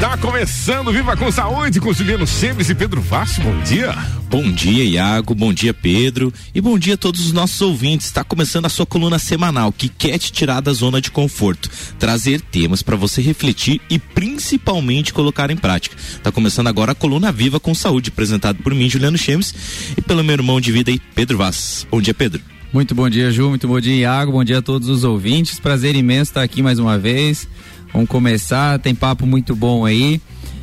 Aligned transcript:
Está 0.00 0.16
começando 0.16 0.90
Viva 0.90 1.14
com 1.14 1.30
Saúde 1.30 1.78
com 1.78 1.92
Juliano 1.92 2.26
Seves 2.26 2.70
e 2.70 2.74
Pedro 2.74 3.02
Vasco. 3.02 3.42
Bom 3.42 3.60
dia. 3.60 3.92
Bom 4.30 4.50
dia, 4.50 4.82
Iago. 4.82 5.34
Bom 5.34 5.52
dia, 5.52 5.74
Pedro. 5.74 6.32
E 6.54 6.60
bom 6.60 6.78
dia 6.78 6.94
a 6.94 6.96
todos 6.96 7.26
os 7.26 7.32
nossos 7.32 7.60
ouvintes. 7.60 8.06
Está 8.06 8.24
começando 8.24 8.64
a 8.64 8.70
sua 8.70 8.86
coluna 8.86 9.18
semanal 9.18 9.70
que 9.70 9.90
quer 9.90 10.16
te 10.16 10.32
tirar 10.32 10.62
da 10.62 10.72
zona 10.72 11.02
de 11.02 11.10
conforto, 11.10 11.68
trazer 11.98 12.40
temas 12.40 12.82
para 12.82 12.96
você 12.96 13.20
refletir 13.20 13.78
e 13.90 13.98
principalmente 13.98 15.12
colocar 15.12 15.50
em 15.50 15.56
prática. 15.56 15.94
Está 15.98 16.32
começando 16.32 16.68
agora 16.68 16.92
a 16.92 16.94
coluna 16.94 17.30
Viva 17.30 17.60
com 17.60 17.74
Saúde, 17.74 18.08
apresentado 18.08 18.62
por 18.62 18.74
mim, 18.74 18.88
Juliano 18.88 19.18
Chemes, 19.18 19.54
e 19.98 20.00
pelo 20.00 20.24
meu 20.24 20.32
irmão 20.32 20.62
de 20.62 20.72
vida 20.72 20.90
aí, 20.90 20.98
Pedro 21.14 21.36
Vaz. 21.36 21.86
Bom 21.90 22.00
dia, 22.00 22.14
Pedro. 22.14 22.40
Muito 22.72 22.94
bom 22.94 23.10
dia, 23.10 23.30
Ju. 23.30 23.50
Muito 23.50 23.68
bom 23.68 23.80
dia, 23.80 23.96
Iago. 23.96 24.32
Bom 24.32 24.44
dia 24.44 24.58
a 24.58 24.62
todos 24.62 24.88
os 24.88 25.04
ouvintes. 25.04 25.58
Prazer 25.58 25.94
imenso 25.94 26.30
estar 26.30 26.42
aqui 26.42 26.62
mais 26.62 26.78
uma 26.78 26.96
vez. 26.96 27.46
Vamos 27.92 28.08
começar, 28.08 28.78
tem 28.78 28.94
papo 28.94 29.26
muito 29.26 29.54
bom 29.54 29.84
aí. 29.84 30.20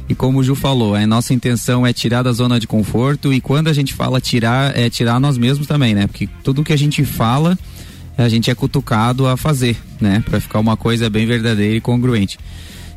E 0.10 0.16
como 0.16 0.40
o 0.40 0.44
Ju 0.44 0.56
falou, 0.56 0.96
a 0.96 1.06
nossa 1.06 1.34
intenção 1.34 1.86
é 1.86 1.92
tirar 1.92 2.24
da 2.24 2.32
zona 2.32 2.60
de 2.60 2.66
conforto 2.66 3.34
e 3.34 3.42
quando 3.42 3.68
a 3.68 3.74
gente 3.74 3.94
fala 3.94 4.22
tirar, 4.22 4.78
é 4.78 4.90
tirar 4.90 5.20
nós 5.20 5.38
mesmos 5.38 5.68
também, 5.68 5.94
né? 5.94 6.08
Porque 6.08 6.30
tudo 6.44 6.64
que 6.64 6.72
a 6.72 6.78
gente 6.78 7.04
fala, 7.04 7.58
a 8.18 8.30
gente 8.30 8.50
é 8.50 8.56
cutucado 8.56 9.28
a 9.28 9.36
fazer, 9.36 9.76
né? 10.00 10.24
Para 10.26 10.40
ficar 10.40 10.60
uma 10.60 10.78
coisa 10.78 11.10
bem 11.10 11.26
verdadeira 11.26 11.76
e 11.76 11.82
congruente. 11.82 12.40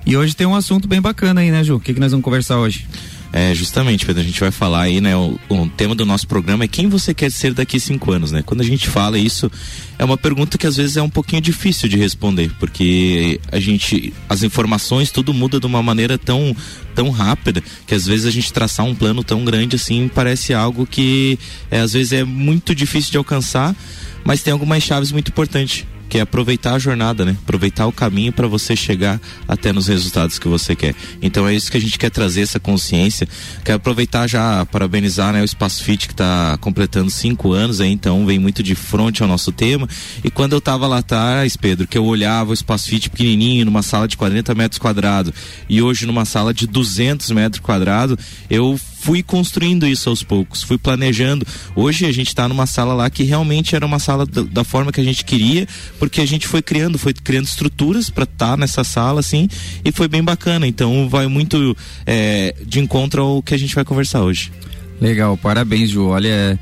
E 0.07 0.17
hoje 0.17 0.37
tem 0.37 0.47
um 0.47 0.55
assunto 0.55 0.87
bem 0.87 1.01
bacana 1.01 1.41
aí, 1.41 1.51
né, 1.51 1.65
Ju? 1.65 1.77
O 1.77 1.81
que, 1.81 1.93
que 1.93 2.01
nós 2.01 2.13
vamos 2.13 2.25
conversar 2.25 2.59
hoje? 2.59 2.87
É, 3.33 3.55
justamente, 3.55 4.05
Pedro, 4.05 4.23
a 4.23 4.25
gente 4.25 4.41
vai 4.41 4.51
falar 4.51 4.83
aí, 4.83 5.01
né? 5.01 5.17
O, 5.17 5.39
o, 5.49 5.69
tema 5.69 5.95
do 5.95 6.05
nosso 6.05 6.27
programa 6.27 6.65
é 6.65 6.69
quem 6.69 6.89
você 6.89 7.15
quer 7.15 7.31
ser 7.31 7.55
daqui 7.55 7.79
cinco 7.79 8.11
anos, 8.11 8.33
né? 8.33 8.43
Quando 8.43 8.61
a 8.61 8.65
gente 8.65 8.89
fala 8.89 9.17
isso, 9.19 9.51
é 9.99 10.05
uma 10.05 10.17
pergunta 10.17 10.59
que 10.59 10.67
às 10.67 10.77
vezes 10.77 10.97
é 10.97 11.03
um 11.03 11.09
pouquinho 11.09 11.41
difícil 11.41 11.89
de 11.89 11.97
responder, 11.97 12.51
porque 12.59 13.41
a 13.53 13.61
gente, 13.61 14.13
as 14.29 14.43
informações, 14.43 15.13
tudo 15.13 15.33
muda 15.33 15.61
de 15.61 15.67
uma 15.67 15.81
maneira 15.81 16.19
tão, 16.19 16.57
tão 16.93 17.11
rápida, 17.11 17.63
que 17.87 17.95
às 17.95 18.05
vezes 18.05 18.27
a 18.27 18.31
gente 18.33 18.53
traçar 18.53 18.85
um 18.85 18.97
plano 18.97 19.23
tão 19.23 19.45
grande 19.45 19.77
assim 19.77 20.11
parece 20.13 20.53
algo 20.53 20.85
que 20.85 21.39
é, 21.71 21.79
às 21.81 21.93
vezes 21.93 22.13
é 22.13 22.25
muito 22.25 22.75
difícil 22.75 23.13
de 23.13 23.19
alcançar, 23.19 23.77
mas 24.25 24.43
tem 24.43 24.53
algumas 24.53 24.83
chaves 24.83 25.13
muito 25.13 25.29
importantes 25.29 25.87
que 26.11 26.19
é 26.19 26.23
aproveitar 26.23 26.75
a 26.75 26.79
jornada, 26.79 27.25
né? 27.25 27.37
Aproveitar 27.43 27.87
o 27.87 27.93
caminho 27.93 28.33
para 28.33 28.49
você 28.49 28.75
chegar 28.75 29.21
até 29.47 29.73
nos 29.73 29.87
resultados 29.87 30.41
que 30.41 30.49
você 30.49 30.75
quer. 30.75 30.93
Então 31.23 31.47
é 31.47 31.55
isso 31.55 31.71
que 31.71 31.77
a 31.77 31.81
gente 31.81 31.97
quer 31.97 32.11
trazer 32.11 32.43
essa 32.43 32.59
consciência. 32.59 33.29
Quero 33.65 33.77
aproveitar 33.77 34.27
já 34.27 34.67
parabenizar, 34.67 35.33
né, 35.33 35.41
o 35.41 35.45
Espaço 35.45 35.85
Fit 35.85 36.09
que 36.09 36.13
está 36.13 36.59
completando 36.61 37.11
cinco 37.11 37.53
anos, 37.53 37.81
aí, 37.81 37.93
então 37.93 38.27
vem 38.27 38.41
muito 38.41 38.61
de 38.61 38.75
frente 38.75 39.23
ao 39.23 39.29
nosso 39.29 39.53
tema. 39.53 39.89
E 40.25 40.31
quando 40.31 40.53
eu 40.53 40.59
estava 40.59 40.89
lá 40.89 40.99
atrás, 40.99 41.57
Pedro, 41.57 41.87
que 41.87 41.97
eu 41.97 42.05
olhava 42.05 42.51
o 42.51 42.55
Espaço 42.55 42.89
Fit 42.89 43.09
pequenininho 43.09 43.65
numa 43.65 43.83
sala 43.83 44.09
de 44.09 44.17
40 44.17 44.53
metros 44.55 44.79
quadrados 44.81 45.33
e 45.69 45.81
hoje 45.81 46.07
numa 46.07 46.25
sala 46.25 46.53
de 46.53 46.67
200 46.67 47.31
metros 47.31 47.61
quadrados, 47.61 48.17
eu 48.51 48.77
fui 49.01 49.23
construindo 49.23 49.87
isso 49.87 50.11
aos 50.11 50.23
poucos, 50.23 50.63
fui 50.63 50.77
planejando. 50.77 51.47
Hoje 51.75 52.05
a 52.05 52.13
gente 52.13 52.29
está 52.29 52.47
numa 52.47 52.67
sala 52.67 52.93
lá 52.93 53.09
que 53.09 53.23
realmente 53.23 53.75
era 53.75 53.85
uma 53.87 53.99
sala 53.99 54.27
da, 54.27 54.43
da, 54.43 54.63
forma 54.63 54.93
que 54.93 55.01
a 55.01 55.05
gente 55.05 55.25
queria, 55.25 55.67
porque 55.99 56.21
a 56.21 56.27
gente 56.27 56.47
foi 56.47 56.61
criando, 56.61 56.99
foi 56.99 57.15
criando 57.15 57.47
estruturas 57.47 58.11
para 58.11 58.25
estar 58.25 58.51
tá 58.51 58.57
nessa 58.59 58.85
sala, 58.85 59.21
assim, 59.21 59.49
e 59.83 59.91
foi 59.91 60.07
bem 60.07 60.23
bacana. 60.23 60.67
Então 60.67 61.09
vai 61.09 61.27
muito 61.29 61.75
é, 62.05 62.55
de 62.67 62.79
encontro 62.79 63.23
ao 63.23 63.43
que 63.43 63.55
a 63.55 63.59
gente 63.59 63.75
vai 63.75 63.85
conversar 63.85 64.21
hoje. 64.21 64.53
Legal, 65.01 65.35
parabéns, 65.39 65.89
Ju. 65.89 66.09
Olha, 66.09 66.29
é, 66.29 66.59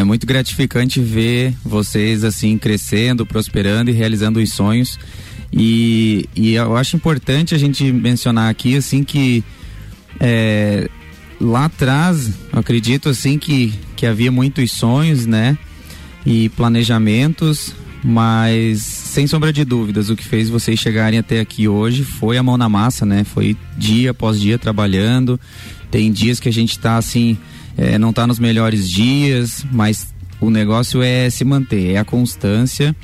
é 0.00 0.04
muito 0.04 0.26
gratificante 0.26 1.00
ver 1.00 1.54
vocês 1.64 2.24
assim 2.24 2.58
crescendo, 2.58 3.24
prosperando 3.24 3.88
e 3.88 3.94
realizando 3.94 4.38
os 4.38 4.52
sonhos. 4.52 4.98
E, 5.50 6.28
e 6.36 6.52
eu 6.52 6.76
acho 6.76 6.94
importante 6.94 7.54
a 7.54 7.58
gente 7.58 7.90
mencionar 7.90 8.50
aqui 8.50 8.76
assim 8.76 9.02
que 9.02 9.42
é, 10.20 10.88
lá 11.40 11.64
atrás, 11.64 12.30
acredito 12.52 13.08
assim 13.08 13.38
que, 13.38 13.72
que 13.96 14.06
havia 14.06 14.30
muitos 14.30 14.70
sonhos, 14.72 15.26
né? 15.26 15.56
E 16.24 16.50
planejamentos, 16.50 17.74
mas 18.04 18.80
sem 18.80 19.26
sombra 19.26 19.52
de 19.52 19.64
dúvidas, 19.64 20.10
o 20.10 20.16
que 20.16 20.24
fez 20.24 20.50
vocês 20.50 20.78
chegarem 20.78 21.18
até 21.18 21.40
aqui 21.40 21.66
hoje 21.66 22.04
foi 22.04 22.36
a 22.36 22.42
mão 22.42 22.58
na 22.58 22.68
massa, 22.68 23.06
né? 23.06 23.24
Foi 23.24 23.56
dia 23.76 24.10
após 24.10 24.38
dia 24.38 24.58
trabalhando. 24.58 25.40
Tem 25.90 26.12
dias 26.12 26.38
que 26.38 26.48
a 26.48 26.52
gente 26.52 26.78
tá 26.78 26.96
assim, 26.96 27.38
é, 27.76 27.98
não 27.98 28.12
tá 28.12 28.26
nos 28.26 28.38
melhores 28.38 28.88
dias, 28.88 29.64
mas 29.72 30.12
o 30.40 30.50
negócio 30.50 31.02
é 31.02 31.28
se 31.30 31.44
manter, 31.44 31.92
é 31.92 31.98
a 31.98 32.04
constância 32.04 32.94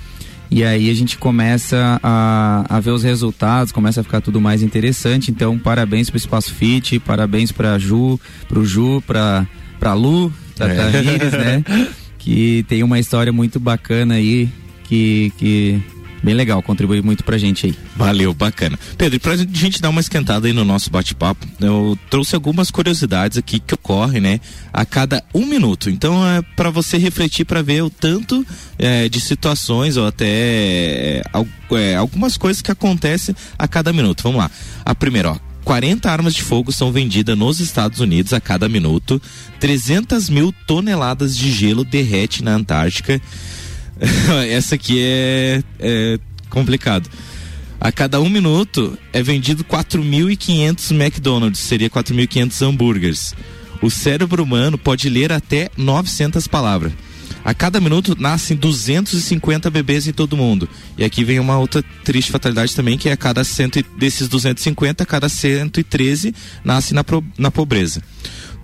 e 0.51 0.62
aí 0.65 0.91
a 0.91 0.95
gente 0.95 1.19
começa 1.19 1.99
a, 2.03 2.65
a 2.69 2.81
ver 2.81 2.91
os 2.91 3.03
resultados, 3.03 3.73
começa 3.73 4.01
a 4.01 4.05
ficar 4.05 4.21
tudo 4.21 4.41
mais 4.41 4.62
interessante. 4.62 5.31
Então, 5.31 5.59
parabéns 5.59 6.09
para 6.09 6.17
o 6.17 6.19
Espaço 6.19 6.55
Fit, 6.55 6.99
parabéns 7.01 7.51
para 7.51 7.79
Ju, 7.79 8.19
para 8.49 8.59
o 8.59 8.65
Ju, 8.65 9.03
para 9.06 9.47
para 9.79 9.93
Lu, 9.93 10.33
Tata 10.55 10.73
é. 10.73 11.31
né? 11.31 11.65
Que 12.19 12.65
tem 12.67 12.83
uma 12.83 12.99
história 12.99 13.33
muito 13.33 13.61
bacana 13.61 14.15
aí 14.15 14.49
que 14.89 15.33
que 15.39 15.81
bem 16.22 16.34
legal, 16.34 16.62
contribui 16.62 17.03
muito 17.03 17.25
pra 17.25 17.38
gente 17.38 17.66
aí. 17.66 17.75
Valeu, 17.97 18.32
bacana. 18.34 18.78
Pedro, 18.97 19.21
pra 19.21 19.37
gente 19.37 19.81
dar 19.81 19.91
uma 19.91 20.00
esquentada 20.00 20.47
aí 20.47 20.53
no 20.53 20.65
nosso 20.65 20.91
bate-papo, 20.91 21.47
eu 21.60 21.99
trouxe 22.10 22.34
algumas 22.34 22.71
curiosidades 22.71 23.38
aqui 23.38 23.60
que 23.60 23.75
ocorrem, 23.75 24.21
né, 24.21 24.41
a 24.72 24.84
cada 24.84 25.22
um 25.34 25.47
minuto. 25.47 25.91
Então 25.91 26.26
é 26.26 26.43
para 26.55 26.71
você 26.71 26.99
refletir 26.99 27.44
para 27.44 27.62
ver 27.62 27.82
o 27.82 27.91
tanto 27.91 28.44
é, 28.78 29.09
de 29.09 29.21
situações 29.21 29.97
ou 29.97 30.06
até 30.06 30.26
é, 30.26 31.22
é, 31.72 31.97
algumas 31.97 32.37
coisas 32.37 32.62
que 32.62 32.71
acontecem 32.71 33.34
a 33.59 33.66
cada 33.69 33.93
minuto. 33.93 34.22
Vamos 34.22 34.38
lá. 34.38 34.50
A 34.84 34.94
primeira, 34.94 35.32
ó. 35.32 35.47
40 35.66 36.09
armas 36.09 36.32
de 36.32 36.43
fogo 36.43 36.71
são 36.71 36.93
vendidas 36.93 37.37
nos 37.37 37.59
Estados 37.59 37.99
Unidos 37.99 38.32
a 38.32 38.41
cada 38.41 38.69
minuto, 38.69 39.21
300 39.59 40.31
mil 40.31 40.55
toneladas 40.65 41.37
de 41.37 41.50
gelo 41.50 41.82
derrete 41.82 42.44
na 42.44 42.55
Antártica. 42.55 43.21
Essa 44.51 44.75
aqui 44.75 45.01
é, 45.01 45.62
é 45.79 46.19
complicado. 46.51 47.09
A 47.81 47.93
cada 47.93 48.21
um 48.21 48.29
minuto 48.29 48.97
é 49.12 49.23
vendido 49.23 49.62
4.500 49.65 50.91
McDonald's, 50.93 51.61
seria 51.61 51.91
4.500 51.91 52.67
hambúrgueres. 52.67 53.35
O 53.83 53.91
cérebro 53.91 54.43
humano 54.43 54.79
pode 54.79 55.09
ler 55.09 55.33
até 55.33 55.71
900 55.77 56.47
palavras. 56.47 56.93
A 57.45 57.55
cada 57.55 57.81
minuto 57.81 58.17
nascem 58.19 58.56
250 58.56 59.71
bebês 59.71 60.09
em 60.09 60.12
todo 60.12 60.37
mundo. 60.37 60.69
E 60.99 61.05
aqui 61.05 61.23
vem 61.23 61.39
uma 61.39 61.56
outra 61.56 61.81
triste 62.03 62.33
fatalidade 62.33 62.75
também, 62.75 62.99
que 62.99 63.09
é 63.09 63.12
a 63.12 63.17
cada 63.17 63.45
cento 63.45 63.85
desses 63.97 64.27
250, 64.27 65.06
cada 65.06 65.29
113 65.29 66.35
nasce 66.65 66.93
na, 66.93 67.05
na 67.39 67.51
pobreza. 67.51 68.03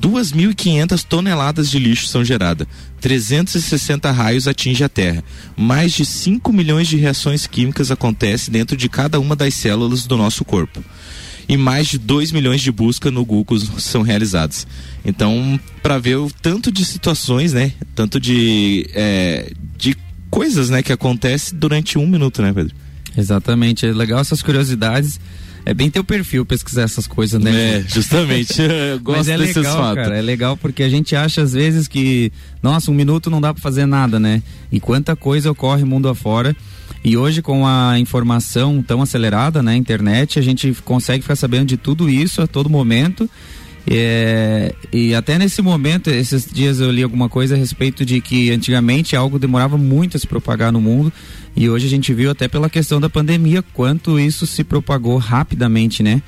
2.500 0.02 1.04
toneladas 1.04 1.70
de 1.70 1.78
lixo 1.78 2.08
são 2.08 2.24
geradas, 2.24 2.66
360 3.00 4.10
raios 4.10 4.48
atingem 4.48 4.84
a 4.84 4.88
Terra, 4.88 5.22
mais 5.56 5.92
de 5.92 6.04
5 6.04 6.52
milhões 6.52 6.88
de 6.88 6.96
reações 6.96 7.46
químicas 7.46 7.92
acontecem 7.92 8.52
dentro 8.52 8.76
de 8.76 8.88
cada 8.88 9.20
uma 9.20 9.36
das 9.36 9.54
células 9.54 10.04
do 10.04 10.16
nosso 10.16 10.44
corpo. 10.44 10.82
E 11.48 11.56
mais 11.56 11.86
de 11.86 11.98
2 11.98 12.32
milhões 12.32 12.60
de 12.60 12.72
buscas 12.72 13.12
no 13.12 13.24
Google 13.24 13.58
são 13.78 14.02
realizadas. 14.02 14.66
Então, 15.04 15.58
para 15.82 15.98
ver 15.98 16.16
o 16.16 16.30
tanto 16.30 16.72
de 16.72 16.84
situações, 16.84 17.52
né? 17.52 17.72
Tanto 17.94 18.18
de, 18.18 18.88
é, 18.94 19.52
de 19.76 19.96
coisas 20.30 20.70
né, 20.70 20.82
que 20.82 20.92
acontecem 20.92 21.58
durante 21.58 21.98
um 21.98 22.06
minuto, 22.06 22.40
né, 22.42 22.52
Pedro? 22.52 22.74
Exatamente. 23.16 23.86
É 23.86 23.92
legal 23.92 24.20
essas 24.20 24.42
curiosidades 24.42 25.20
é 25.64 25.72
bem 25.72 25.90
teu 25.90 26.02
perfil 26.02 26.44
pesquisar 26.44 26.82
essas 26.82 27.06
coisas, 27.06 27.40
né? 27.40 27.78
É, 27.78 27.84
justamente. 27.86 28.60
Eu 28.62 29.00
gosto 29.00 29.18
Mas 29.18 29.28
é 29.28 29.38
desses 29.38 29.56
legal, 29.56 29.76
fatos. 29.76 30.02
Cara, 30.02 30.16
é 30.16 30.22
legal 30.22 30.56
porque 30.56 30.82
a 30.82 30.88
gente 30.88 31.14
acha 31.14 31.42
às 31.42 31.52
vezes 31.52 31.86
que, 31.86 32.32
nossa, 32.62 32.90
um 32.90 32.94
minuto 32.94 33.30
não 33.30 33.40
dá 33.40 33.52
para 33.52 33.62
fazer 33.62 33.86
nada, 33.86 34.18
né? 34.18 34.42
E 34.70 34.80
quanta 34.80 35.14
coisa 35.14 35.50
ocorre 35.50 35.84
mundo 35.84 36.08
afora. 36.08 36.56
E 37.04 37.16
hoje, 37.16 37.42
com 37.42 37.66
a 37.66 37.98
informação 37.98 38.82
tão 38.82 39.02
acelerada 39.02 39.62
na 39.62 39.72
né, 39.72 39.76
internet, 39.76 40.38
a 40.38 40.42
gente 40.42 40.72
consegue 40.84 41.22
ficar 41.22 41.34
sabendo 41.34 41.66
de 41.66 41.76
tudo 41.76 42.08
isso 42.08 42.40
a 42.40 42.46
todo 42.46 42.70
momento. 42.70 43.28
É, 43.86 44.74
e 44.92 45.14
até 45.14 45.38
nesse 45.38 45.60
momento, 45.60 46.08
esses 46.08 46.46
dias 46.50 46.80
eu 46.80 46.90
li 46.90 47.02
alguma 47.02 47.28
coisa 47.28 47.54
a 47.54 47.58
respeito 47.58 48.04
de 48.04 48.20
que 48.20 48.50
antigamente 48.50 49.16
algo 49.16 49.38
demorava 49.38 49.76
muito 49.76 50.16
a 50.16 50.20
se 50.20 50.26
propagar 50.26 50.70
no 50.70 50.80
mundo 50.80 51.12
e 51.56 51.68
hoje 51.68 51.86
a 51.86 51.90
gente 51.90 52.14
viu 52.14 52.30
até 52.30 52.48
pela 52.48 52.70
questão 52.70 53.00
da 53.00 53.10
pandemia 53.10 53.62
quanto 53.74 54.18
isso 54.18 54.46
se 54.46 54.64
propagou 54.64 55.18
rapidamente, 55.18 56.02
né? 56.02 56.22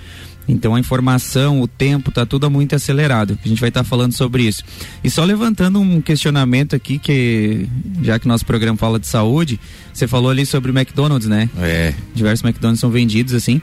Então 0.46 0.74
a 0.74 0.80
informação, 0.80 1.62
o 1.62 1.66
tempo, 1.66 2.10
tá 2.10 2.26
tudo 2.26 2.50
muito 2.50 2.74
acelerado. 2.74 3.38
A 3.42 3.48
gente 3.48 3.60
vai 3.60 3.70
estar 3.70 3.82
tá 3.82 3.88
falando 3.88 4.12
sobre 4.12 4.42
isso. 4.42 4.62
E 5.02 5.08
só 5.08 5.24
levantando 5.24 5.80
um 5.80 6.00
questionamento 6.02 6.76
aqui 6.76 6.98
que 6.98 7.66
já 8.02 8.18
que 8.18 8.28
nosso 8.28 8.44
programa 8.44 8.76
fala 8.76 8.98
de 8.98 9.06
saúde, 9.06 9.58
você 9.92 10.06
falou 10.06 10.30
ali 10.30 10.44
sobre 10.44 10.70
o 10.70 10.76
McDonald's, 10.76 11.28
né? 11.28 11.48
É. 11.58 11.94
Diversos 12.14 12.44
McDonald's 12.44 12.80
são 12.80 12.90
vendidos 12.90 13.32
assim. 13.32 13.60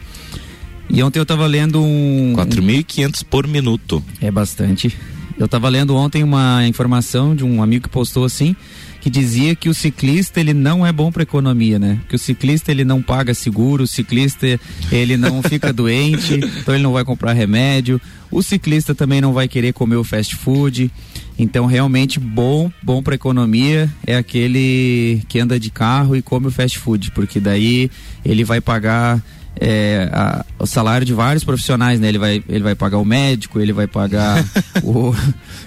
E 0.93 1.01
ontem 1.01 1.19
eu 1.19 1.23
estava 1.23 1.47
lendo 1.47 1.81
um. 1.81 2.33
4.500 2.35 3.23
por 3.23 3.47
minuto. 3.47 4.03
É 4.19 4.29
bastante. 4.29 4.95
Eu 5.39 5.45
estava 5.45 5.69
lendo 5.69 5.95
ontem 5.95 6.23
uma 6.23 6.67
informação 6.67 7.35
de 7.35 7.43
um 7.43 7.63
amigo 7.63 7.83
que 7.83 7.89
postou 7.89 8.25
assim 8.25 8.55
que 9.01 9.09
dizia 9.09 9.55
que 9.55 9.67
o 9.67 9.73
ciclista 9.73 10.39
ele 10.39 10.53
não 10.53 10.85
é 10.85 10.91
bom 10.91 11.11
para 11.11 11.23
economia, 11.23 11.79
né? 11.79 11.99
Que 12.07 12.15
o 12.15 12.19
ciclista 12.19 12.71
ele 12.71 12.85
não 12.85 13.01
paga 13.01 13.33
seguro, 13.33 13.83
o 13.83 13.87
ciclista 13.87 14.59
ele 14.91 15.17
não 15.17 15.41
fica 15.43 15.73
doente, 15.73 16.35
então 16.35 16.75
ele 16.75 16.83
não 16.83 16.93
vai 16.93 17.03
comprar 17.03 17.33
remédio. 17.33 17.99
O 18.29 18.43
ciclista 18.43 18.93
também 18.93 19.19
não 19.19 19.33
vai 19.33 19.47
querer 19.47 19.73
comer 19.73 19.95
o 19.95 20.03
fast 20.03 20.35
food. 20.35 20.91
Então 21.37 21.65
realmente 21.65 22.19
bom, 22.19 22.71
bom 22.83 23.01
para 23.01 23.15
economia 23.15 23.89
é 24.05 24.15
aquele 24.15 25.23
que 25.27 25.39
anda 25.39 25.59
de 25.59 25.71
carro 25.71 26.15
e 26.15 26.21
come 26.21 26.47
o 26.47 26.51
fast 26.51 26.77
food, 26.77 27.09
porque 27.11 27.39
daí 27.39 27.89
ele 28.23 28.43
vai 28.43 28.61
pagar 28.61 29.19
é, 29.63 30.09
a, 30.11 30.43
o 30.57 30.65
salário 30.65 31.05
de 31.05 31.13
vários 31.13 31.43
profissionais, 31.43 31.99
né? 31.99 32.09
Ele 32.09 32.17
vai, 32.17 32.43
ele 32.49 32.63
vai 32.63 32.73
pagar 32.73 32.97
o 32.97 33.05
médico, 33.05 33.59
ele 33.59 33.71
vai 33.71 33.85
pagar 33.85 34.43
o. 34.83 35.13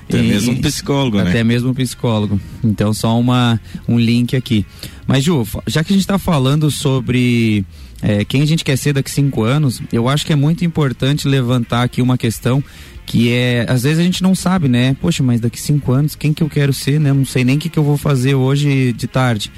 Até 0.08 0.19
e, 0.19 0.23
mesmo 0.23 0.52
um 0.52 0.61
psicólogo, 0.61 1.17
até 1.19 1.25
né? 1.25 1.31
Até 1.31 1.44
mesmo 1.44 1.70
um 1.70 1.75
psicólogo. 1.75 2.41
Então, 2.64 2.93
só 2.93 3.19
uma, 3.19 3.61
um 3.87 3.96
link 3.96 4.35
aqui. 4.35 4.67
Mas, 5.06 5.23
Ju, 5.23 5.46
já 5.69 5.85
que 5.85 5.93
a 5.93 5.94
gente 5.94 6.02
está 6.02 6.19
falando 6.19 6.73
sobre 6.73 7.64
é, 8.02 8.25
quem 8.25 8.43
a 8.43 8.46
gente 8.46 8.64
quer 8.64 8.76
ser 8.76 8.93
daqui 8.93 9.11
cinco 9.11 9.44
anos, 9.44 9.81
eu 9.93 10.08
acho 10.08 10.26
que 10.26 10.32
é 10.32 10.37
muito 10.37 10.64
importante 10.64 11.29
levantar 11.29 11.85
aqui 11.85 12.02
uma 12.02 12.19
questão 12.19 12.64
que 13.06 13.31
é, 13.31 13.64
às 13.69 13.85
vezes 13.85 14.00
a 14.00 14.02
gente 14.02 14.25
não 14.25 14.35
sabe, 14.35 14.67
né? 14.67 14.96
Poxa, 15.00 15.23
mas 15.23 15.41
daqui 15.41 15.61
cinco 15.61 15.93
anos, 15.93 16.17
quem 16.17 16.32
que 16.32 16.43
eu 16.43 16.49
quero 16.49 16.73
ser, 16.73 16.99
né? 16.99 17.12
Não 17.12 17.25
sei 17.25 17.44
nem 17.44 17.56
o 17.56 17.61
que, 17.61 17.69
que 17.69 17.79
eu 17.79 17.85
vou 17.85 17.96
fazer 17.96 18.35
hoje 18.35 18.93
de 18.93 19.06
tarde 19.06 19.52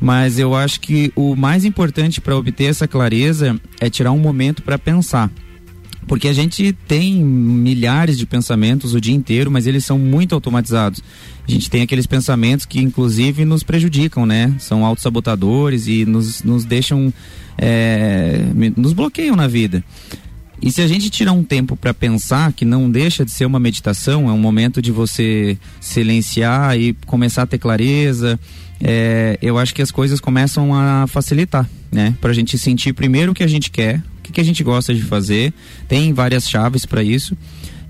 mas 0.00 0.38
eu 0.38 0.54
acho 0.54 0.80
que 0.80 1.12
o 1.14 1.34
mais 1.34 1.64
importante 1.64 2.20
para 2.20 2.36
obter 2.36 2.64
essa 2.64 2.86
clareza 2.86 3.58
é 3.80 3.88
tirar 3.88 4.12
um 4.12 4.18
momento 4.18 4.62
para 4.62 4.78
pensar. 4.78 5.30
Porque 6.06 6.28
a 6.28 6.32
gente 6.32 6.72
tem 6.86 7.14
milhares 7.16 8.16
de 8.16 8.26
pensamentos 8.26 8.94
o 8.94 9.00
dia 9.00 9.14
inteiro, 9.14 9.50
mas 9.50 9.66
eles 9.66 9.84
são 9.84 9.98
muito 9.98 10.34
automatizados. 10.34 11.02
A 11.46 11.50
gente 11.50 11.68
tem 11.68 11.82
aqueles 11.82 12.06
pensamentos 12.06 12.64
que, 12.64 12.80
inclusive, 12.80 13.44
nos 13.44 13.64
prejudicam, 13.64 14.24
né? 14.24 14.54
São 14.58 14.84
autossabotadores 14.84 15.88
e 15.88 16.04
nos, 16.04 16.42
nos 16.44 16.64
deixam. 16.64 17.12
É, 17.58 18.40
nos 18.76 18.92
bloqueiam 18.92 19.34
na 19.34 19.48
vida. 19.48 19.82
E 20.62 20.70
se 20.70 20.80
a 20.80 20.86
gente 20.88 21.10
tirar 21.10 21.32
um 21.32 21.42
tempo 21.42 21.76
para 21.76 21.92
pensar, 21.92 22.52
que 22.52 22.64
não 22.64 22.90
deixa 22.90 23.24
de 23.24 23.30
ser 23.30 23.44
uma 23.44 23.58
meditação, 23.58 24.28
é 24.28 24.32
um 24.32 24.38
momento 24.38 24.80
de 24.80 24.90
você 24.90 25.58
silenciar 25.80 26.78
e 26.78 26.94
começar 27.06 27.42
a 27.42 27.46
ter 27.46 27.58
clareza, 27.58 28.38
é, 28.82 29.38
eu 29.40 29.58
acho 29.58 29.74
que 29.74 29.82
as 29.82 29.90
coisas 29.90 30.20
começam 30.20 30.74
a 30.74 31.06
facilitar, 31.06 31.68
né? 31.90 32.14
Para 32.20 32.30
a 32.30 32.34
gente 32.34 32.58
sentir 32.58 32.92
primeiro 32.92 33.32
o 33.32 33.34
que 33.34 33.42
a 33.42 33.48
gente 33.48 33.70
quer, 33.70 34.02
o 34.18 34.22
que, 34.22 34.32
que 34.32 34.40
a 34.40 34.44
gente 34.44 34.62
gosta 34.62 34.94
de 34.94 35.02
fazer, 35.02 35.52
tem 35.88 36.12
várias 36.12 36.48
chaves 36.48 36.84
para 36.84 37.02
isso 37.02 37.36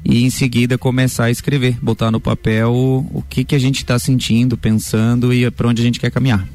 e 0.04 0.24
em 0.24 0.30
seguida 0.30 0.78
começar 0.78 1.24
a 1.24 1.30
escrever, 1.30 1.76
botar 1.82 2.10
no 2.10 2.20
papel 2.20 2.72
o, 2.72 2.98
o 3.12 3.22
que 3.28 3.44
que 3.44 3.54
a 3.54 3.58
gente 3.58 3.78
está 3.78 3.98
sentindo, 3.98 4.56
pensando 4.56 5.34
e 5.34 5.50
para 5.50 5.68
onde 5.68 5.82
a 5.82 5.84
gente 5.84 5.98
quer 5.98 6.10
caminhar. 6.10 6.46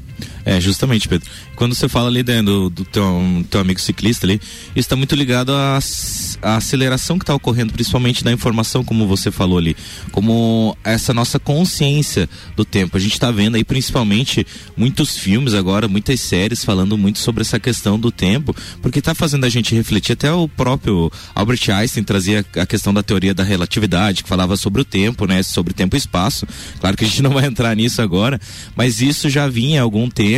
É, 0.44 0.60
justamente, 0.60 1.08
Pedro. 1.08 1.28
Quando 1.54 1.74
você 1.74 1.88
fala 1.88 2.08
ali 2.08 2.24
né, 2.24 2.42
do, 2.42 2.68
do 2.68 2.84
teu, 2.84 3.04
teu 3.48 3.60
amigo 3.60 3.80
ciclista 3.80 4.26
ali, 4.26 4.34
isso 4.34 4.72
está 4.76 4.96
muito 4.96 5.14
ligado 5.14 5.52
à, 5.52 5.78
à 6.42 6.56
aceleração 6.56 7.18
que 7.18 7.22
está 7.22 7.34
ocorrendo, 7.34 7.72
principalmente 7.72 8.24
da 8.24 8.32
informação, 8.32 8.82
como 8.82 9.06
você 9.06 9.30
falou 9.30 9.58
ali. 9.58 9.76
Como 10.10 10.76
essa 10.82 11.14
nossa 11.14 11.38
consciência 11.38 12.28
do 12.56 12.64
tempo. 12.64 12.96
A 12.96 13.00
gente 13.00 13.12
está 13.12 13.30
vendo 13.30 13.54
aí, 13.54 13.62
principalmente, 13.62 14.44
muitos 14.76 15.16
filmes 15.16 15.54
agora, 15.54 15.86
muitas 15.86 16.20
séries 16.20 16.64
falando 16.64 16.98
muito 16.98 17.20
sobre 17.20 17.42
essa 17.42 17.60
questão 17.60 17.98
do 17.98 18.10
tempo, 18.10 18.54
porque 18.80 18.98
está 18.98 19.14
fazendo 19.14 19.44
a 19.44 19.48
gente 19.48 19.74
refletir. 19.74 20.12
Até 20.14 20.32
o 20.32 20.48
próprio 20.48 21.10
Albert 21.34 21.70
Einstein 21.70 22.02
trazia 22.02 22.44
a 22.56 22.66
questão 22.66 22.92
da 22.92 23.02
teoria 23.02 23.32
da 23.32 23.44
relatividade, 23.44 24.24
que 24.24 24.28
falava 24.28 24.56
sobre 24.56 24.82
o 24.82 24.84
tempo, 24.84 25.24
né? 25.26 25.42
Sobre 25.42 25.72
tempo 25.72 25.94
e 25.94 25.98
espaço. 25.98 26.46
Claro 26.80 26.96
que 26.96 27.04
a 27.04 27.06
gente 27.06 27.22
não 27.22 27.30
vai 27.30 27.46
entrar 27.46 27.76
nisso 27.76 28.02
agora, 28.02 28.40
mas 28.74 29.00
isso 29.00 29.30
já 29.30 29.46
vinha 29.46 29.80
há 29.80 29.84
algum 29.84 30.08
tempo 30.10 30.31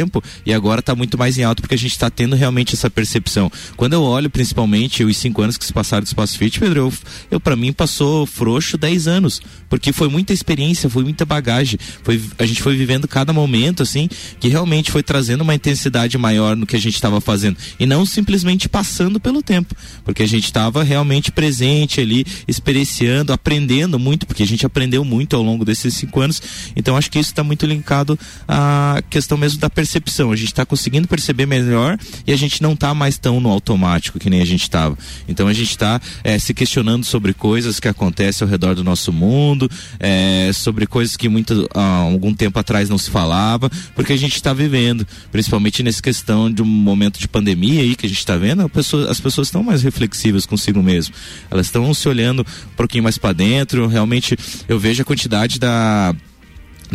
e 0.45 0.53
agora 0.53 0.81
está 0.81 0.95
muito 0.95 1.17
mais 1.19 1.39
em 1.39 1.43
alto 1.45 1.63
porque 1.63 1.75
a 1.75 1.79
gente 1.79 1.93
está 1.93 2.11
tendo 2.11 2.37
realmente 2.37 2.75
essa 2.75 2.91
percepção. 2.91 3.51
Quando 3.77 3.95
eu 3.95 4.03
olho 4.03 4.31
principalmente 4.31 5.05
os 5.05 5.17
cinco 5.17 5.43
anos 5.43 5.57
que 5.57 5.65
se 5.65 5.73
passaram 5.73 6.03
do 6.03 6.07
Espaço 6.07 6.39
Fit, 6.39 6.59
Pedro, 6.59 6.81
eu, 6.81 6.93
eu 7.31 7.41
para 7.41 7.57
mim 7.57 7.73
passou 7.73 8.27
frouxo 8.27 8.77
10 8.77 9.07
anos, 9.07 9.41
porque 9.69 9.93
foi 9.93 10.09
muita 10.09 10.33
experiência, 10.33 10.89
foi 10.89 11.03
muita 11.03 11.25
bagagem, 11.25 11.79
foi, 12.03 12.21
a 12.39 12.47
gente 12.47 12.63
foi 12.63 12.77
vivendo 12.77 13.09
cada 13.09 13.33
momento 13.33 13.83
assim, 13.83 14.09
que 14.41 14.49
realmente 14.49 14.91
foi 14.91 15.03
trazendo 15.03 15.43
uma 15.43 15.55
intensidade 15.55 16.17
maior 16.19 16.57
no 16.57 16.67
que 16.67 16.77
a 16.77 16.81
gente 16.81 16.95
estava 16.95 17.21
fazendo 17.21 17.57
e 17.79 17.87
não 17.87 18.05
simplesmente 18.07 18.69
passando 18.69 19.19
pelo 19.21 19.43
tempo, 19.43 19.75
porque 20.05 20.23
a 20.23 20.29
gente 20.29 20.45
estava 20.45 20.83
realmente 20.83 21.33
presente 21.33 22.01
ali, 22.01 22.25
experienciando, 22.47 23.33
aprendendo 23.33 23.99
muito, 23.99 24.27
porque 24.27 24.43
a 24.43 24.47
gente 24.47 24.65
aprendeu 24.65 25.05
muito 25.05 25.37
ao 25.37 25.43
longo 25.43 25.65
desses 25.65 25.95
cinco 25.95 26.21
anos. 26.21 26.41
Então 26.77 26.97
acho 26.97 27.11
que 27.11 27.19
isso 27.19 27.31
está 27.31 27.43
muito 27.43 27.67
linkado 27.67 28.19
à 28.47 29.03
questão 29.11 29.37
mesmo 29.37 29.61
da 29.61 29.71
percepção. 29.71 29.84
A 30.33 30.37
gente 30.37 30.47
está 30.47 30.65
conseguindo 30.65 31.07
perceber 31.09 31.47
melhor 31.47 31.99
e 32.27 32.33
a 32.33 32.37
gente 32.37 32.63
não 32.63 32.73
está 32.73 32.95
mais 32.95 33.19
tão 33.19 33.41
no 33.41 33.49
automático 33.49 34.19
que 34.19 34.31
nem 34.31 34.41
a 34.41 34.45
gente 34.45 34.63
estava. 34.63 34.97
Então 35.29 35.49
a 35.49 35.53
gente 35.53 35.71
está 35.71 36.01
é, 36.23 36.39
se 36.39 36.55
questionando 36.55 37.05
sobre 37.05 37.33
coisas 37.35 37.79
que 37.79 37.89
acontecem 37.89 38.45
ao 38.45 38.51
redor 38.51 38.75
do 38.75 38.85
nosso 38.85 39.13
mundo, 39.13 39.71
é, 39.99 40.51
sobre 40.53 40.87
coisas 40.87 41.17
que 41.17 41.29
muito 41.29 41.69
há 41.75 41.99
algum 41.99 42.33
tempo 42.35 42.59
atrás 42.59 42.89
não 42.89 42.99
se 42.99 43.11
falava, 43.11 43.71
porque 43.95 44.13
a 44.13 44.17
gente 44.17 44.35
está 44.35 44.53
vivendo, 44.53 45.07
principalmente 45.31 45.83
nessa 45.83 46.03
questão 46.03 46.51
de 46.51 46.63
um 46.63 46.67
momento 46.67 47.19
de 47.19 47.29
pandemia 47.29 47.83
aí 47.83 47.95
que 47.95 48.07
a 48.07 48.09
gente 48.09 48.19
está 48.19 48.37
vendo, 48.37 48.69
pessoa, 48.69 49.11
as 49.11 49.21
pessoas 49.21 49.49
estão 49.49 49.63
mais 49.63 49.83
reflexivas 49.83 50.47
consigo 50.47 50.83
mesmo. 50.83 51.15
Elas 51.51 51.67
estão 51.67 51.93
se 51.95 52.09
olhando 52.09 52.41
um 52.41 52.77
pouquinho 52.77 53.03
mais 53.05 53.19
para 53.19 53.33
dentro. 53.33 53.87
Realmente 53.87 54.37
eu 54.69 54.79
vejo 54.79 55.03
a 55.03 55.05
quantidade 55.05 55.59
da 55.59 56.15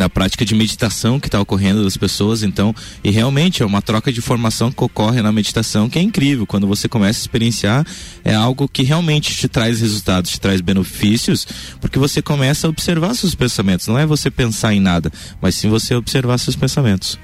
da 0.00 0.08
prática 0.08 0.46
de 0.46 0.54
meditação 0.54 1.20
que 1.20 1.28
está 1.28 1.38
ocorrendo 1.38 1.84
das 1.84 1.94
pessoas, 1.94 2.42
então, 2.42 2.74
e 3.04 3.10
realmente 3.10 3.62
é 3.62 3.66
uma 3.66 3.82
troca 3.82 4.10
de 4.10 4.18
informação 4.18 4.72
que 4.72 4.82
ocorre 4.82 5.20
na 5.20 5.30
meditação 5.30 5.90
que 5.90 5.98
é 5.98 6.02
incrível. 6.02 6.46
Quando 6.46 6.66
você 6.66 6.88
começa 6.88 7.20
a 7.20 7.22
experienciar, 7.22 7.86
é 8.24 8.34
algo 8.34 8.66
que 8.66 8.82
realmente 8.82 9.34
te 9.34 9.46
traz 9.46 9.78
resultados, 9.82 10.30
te 10.30 10.40
traz 10.40 10.62
benefícios, 10.62 11.46
porque 11.82 11.98
você 11.98 12.22
começa 12.22 12.66
a 12.66 12.70
observar 12.70 13.14
seus 13.14 13.34
pensamentos. 13.34 13.88
Não 13.88 13.98
é 13.98 14.06
você 14.06 14.30
pensar 14.30 14.72
em 14.72 14.80
nada, 14.80 15.12
mas 15.38 15.54
sim 15.54 15.68
você 15.68 15.94
observar 15.94 16.38
seus 16.38 16.56
pensamentos. 16.56 17.18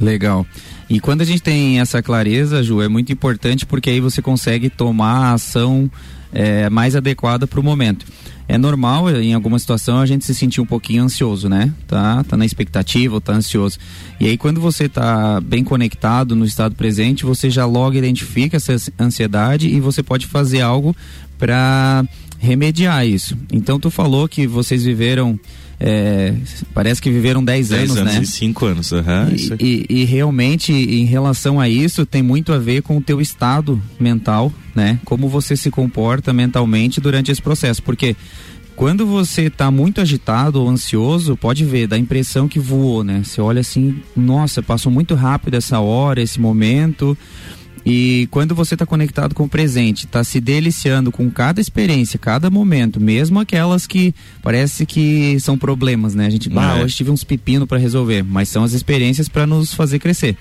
Legal. 0.00 0.46
E 0.88 1.00
quando 1.00 1.20
a 1.20 1.26
gente 1.26 1.42
tem 1.42 1.80
essa 1.80 2.02
clareza, 2.02 2.62
Ju, 2.62 2.80
é 2.80 2.88
muito 2.88 3.12
importante 3.12 3.66
porque 3.66 3.90
aí 3.90 4.00
você 4.00 4.22
consegue 4.22 4.70
tomar 4.70 5.26
a 5.26 5.32
ação 5.34 5.90
é, 6.32 6.70
mais 6.70 6.96
adequada 6.96 7.46
para 7.46 7.60
o 7.60 7.62
momento 7.62 8.06
é 8.48 8.58
normal 8.58 9.10
em 9.10 9.34
alguma 9.34 9.58
situação 9.58 9.98
a 9.98 10.06
gente 10.06 10.24
se 10.24 10.34
sentir 10.34 10.60
um 10.60 10.66
pouquinho 10.66 11.04
ansioso, 11.04 11.48
né? 11.48 11.72
Tá, 11.86 12.24
tá 12.24 12.36
na 12.36 12.44
expectativa, 12.44 13.20
tá 13.20 13.32
ansioso. 13.32 13.78
E 14.20 14.26
aí 14.26 14.36
quando 14.36 14.60
você 14.60 14.88
tá 14.88 15.40
bem 15.40 15.64
conectado 15.64 16.34
no 16.34 16.44
estado 16.44 16.74
presente, 16.74 17.24
você 17.24 17.50
já 17.50 17.64
logo 17.64 17.96
identifica 17.96 18.56
essa 18.56 18.76
ansiedade 18.98 19.68
e 19.68 19.80
você 19.80 20.02
pode 20.02 20.26
fazer 20.26 20.60
algo 20.60 20.94
para 21.38 22.04
remediar 22.38 23.06
isso. 23.06 23.36
Então 23.52 23.78
tu 23.78 23.90
falou 23.90 24.28
que 24.28 24.46
vocês 24.46 24.84
viveram 24.84 25.38
é, 25.84 26.32
parece 26.72 27.02
que 27.02 27.10
viveram 27.10 27.44
10 27.44 27.72
anos, 27.72 27.96
anos, 27.96 28.14
né? 28.14 28.20
e 28.22 28.26
5 28.26 28.66
anos, 28.66 28.92
uhum, 28.92 29.02
e, 29.58 29.84
e, 29.90 30.02
e, 30.02 30.04
realmente, 30.04 30.72
em 30.72 31.04
relação 31.04 31.58
a 31.58 31.68
isso, 31.68 32.06
tem 32.06 32.22
muito 32.22 32.52
a 32.52 32.58
ver 32.58 32.82
com 32.82 32.98
o 32.98 33.00
teu 33.00 33.20
estado 33.20 33.82
mental, 33.98 34.52
né? 34.76 35.00
Como 35.04 35.28
você 35.28 35.56
se 35.56 35.72
comporta 35.72 36.32
mentalmente 36.32 37.00
durante 37.00 37.32
esse 37.32 37.42
processo, 37.42 37.82
porque 37.82 38.14
quando 38.76 39.04
você 39.04 39.42
está 39.42 39.72
muito 39.72 40.00
agitado 40.00 40.62
ou 40.62 40.68
ansioso, 40.68 41.36
pode 41.36 41.64
ver, 41.64 41.88
dá 41.88 41.96
a 41.96 41.98
impressão 41.98 42.46
que 42.46 42.60
voou, 42.60 43.02
né? 43.02 43.22
Você 43.24 43.40
olha 43.40 43.60
assim, 43.60 43.96
nossa, 44.14 44.62
passou 44.62 44.92
muito 44.92 45.16
rápido 45.16 45.54
essa 45.54 45.80
hora, 45.80 46.22
esse 46.22 46.40
momento. 46.40 47.18
E 47.84 48.28
quando 48.30 48.54
você 48.54 48.74
está 48.74 48.86
conectado 48.86 49.34
com 49.34 49.44
o 49.44 49.48
presente, 49.48 50.06
está 50.06 50.22
se 50.22 50.40
deliciando 50.40 51.10
com 51.10 51.28
cada 51.30 51.60
experiência, 51.60 52.18
cada 52.18 52.48
momento, 52.48 53.00
mesmo 53.00 53.40
aquelas 53.40 53.86
que 53.86 54.14
parece 54.40 54.86
que 54.86 55.38
são 55.40 55.58
problemas, 55.58 56.14
né? 56.14 56.26
A 56.26 56.30
gente, 56.30 56.50
ah, 56.54 56.78
é. 56.78 56.84
hoje 56.84 56.94
tive 56.94 57.10
uns 57.10 57.24
pepino 57.24 57.66
para 57.66 57.78
resolver, 57.78 58.22
mas 58.22 58.48
são 58.48 58.62
as 58.62 58.72
experiências 58.72 59.28
para 59.28 59.46
nos 59.46 59.74
fazer 59.74 59.98
crescer. 59.98 60.36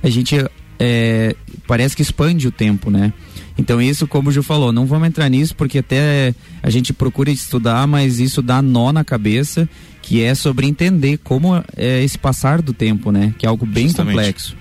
A 0.00 0.08
gente 0.08 0.36
é, 0.78 1.34
parece 1.66 1.96
que 1.96 2.02
expande 2.02 2.46
o 2.46 2.52
tempo, 2.52 2.90
né? 2.90 3.12
Então 3.58 3.82
isso, 3.82 4.06
como 4.06 4.30
o 4.30 4.32
Ju 4.32 4.42
falou, 4.42 4.72
não 4.72 4.86
vamos 4.86 5.08
entrar 5.08 5.28
nisso 5.28 5.54
porque 5.54 5.78
até 5.78 6.34
a 6.62 6.70
gente 6.70 6.92
procura 6.92 7.30
estudar, 7.30 7.86
mas 7.86 8.18
isso 8.18 8.40
dá 8.40 8.62
nó 8.62 8.92
na 8.92 9.04
cabeça, 9.04 9.68
que 10.00 10.22
é 10.22 10.34
sobre 10.34 10.66
entender 10.66 11.18
como 11.18 11.62
é 11.76 12.02
esse 12.02 12.16
passar 12.16 12.62
do 12.62 12.72
tempo, 12.72 13.10
né? 13.10 13.34
Que 13.36 13.44
é 13.44 13.48
algo 13.48 13.66
bem 13.66 13.88
Justamente. 13.88 14.14
complexo. 14.14 14.59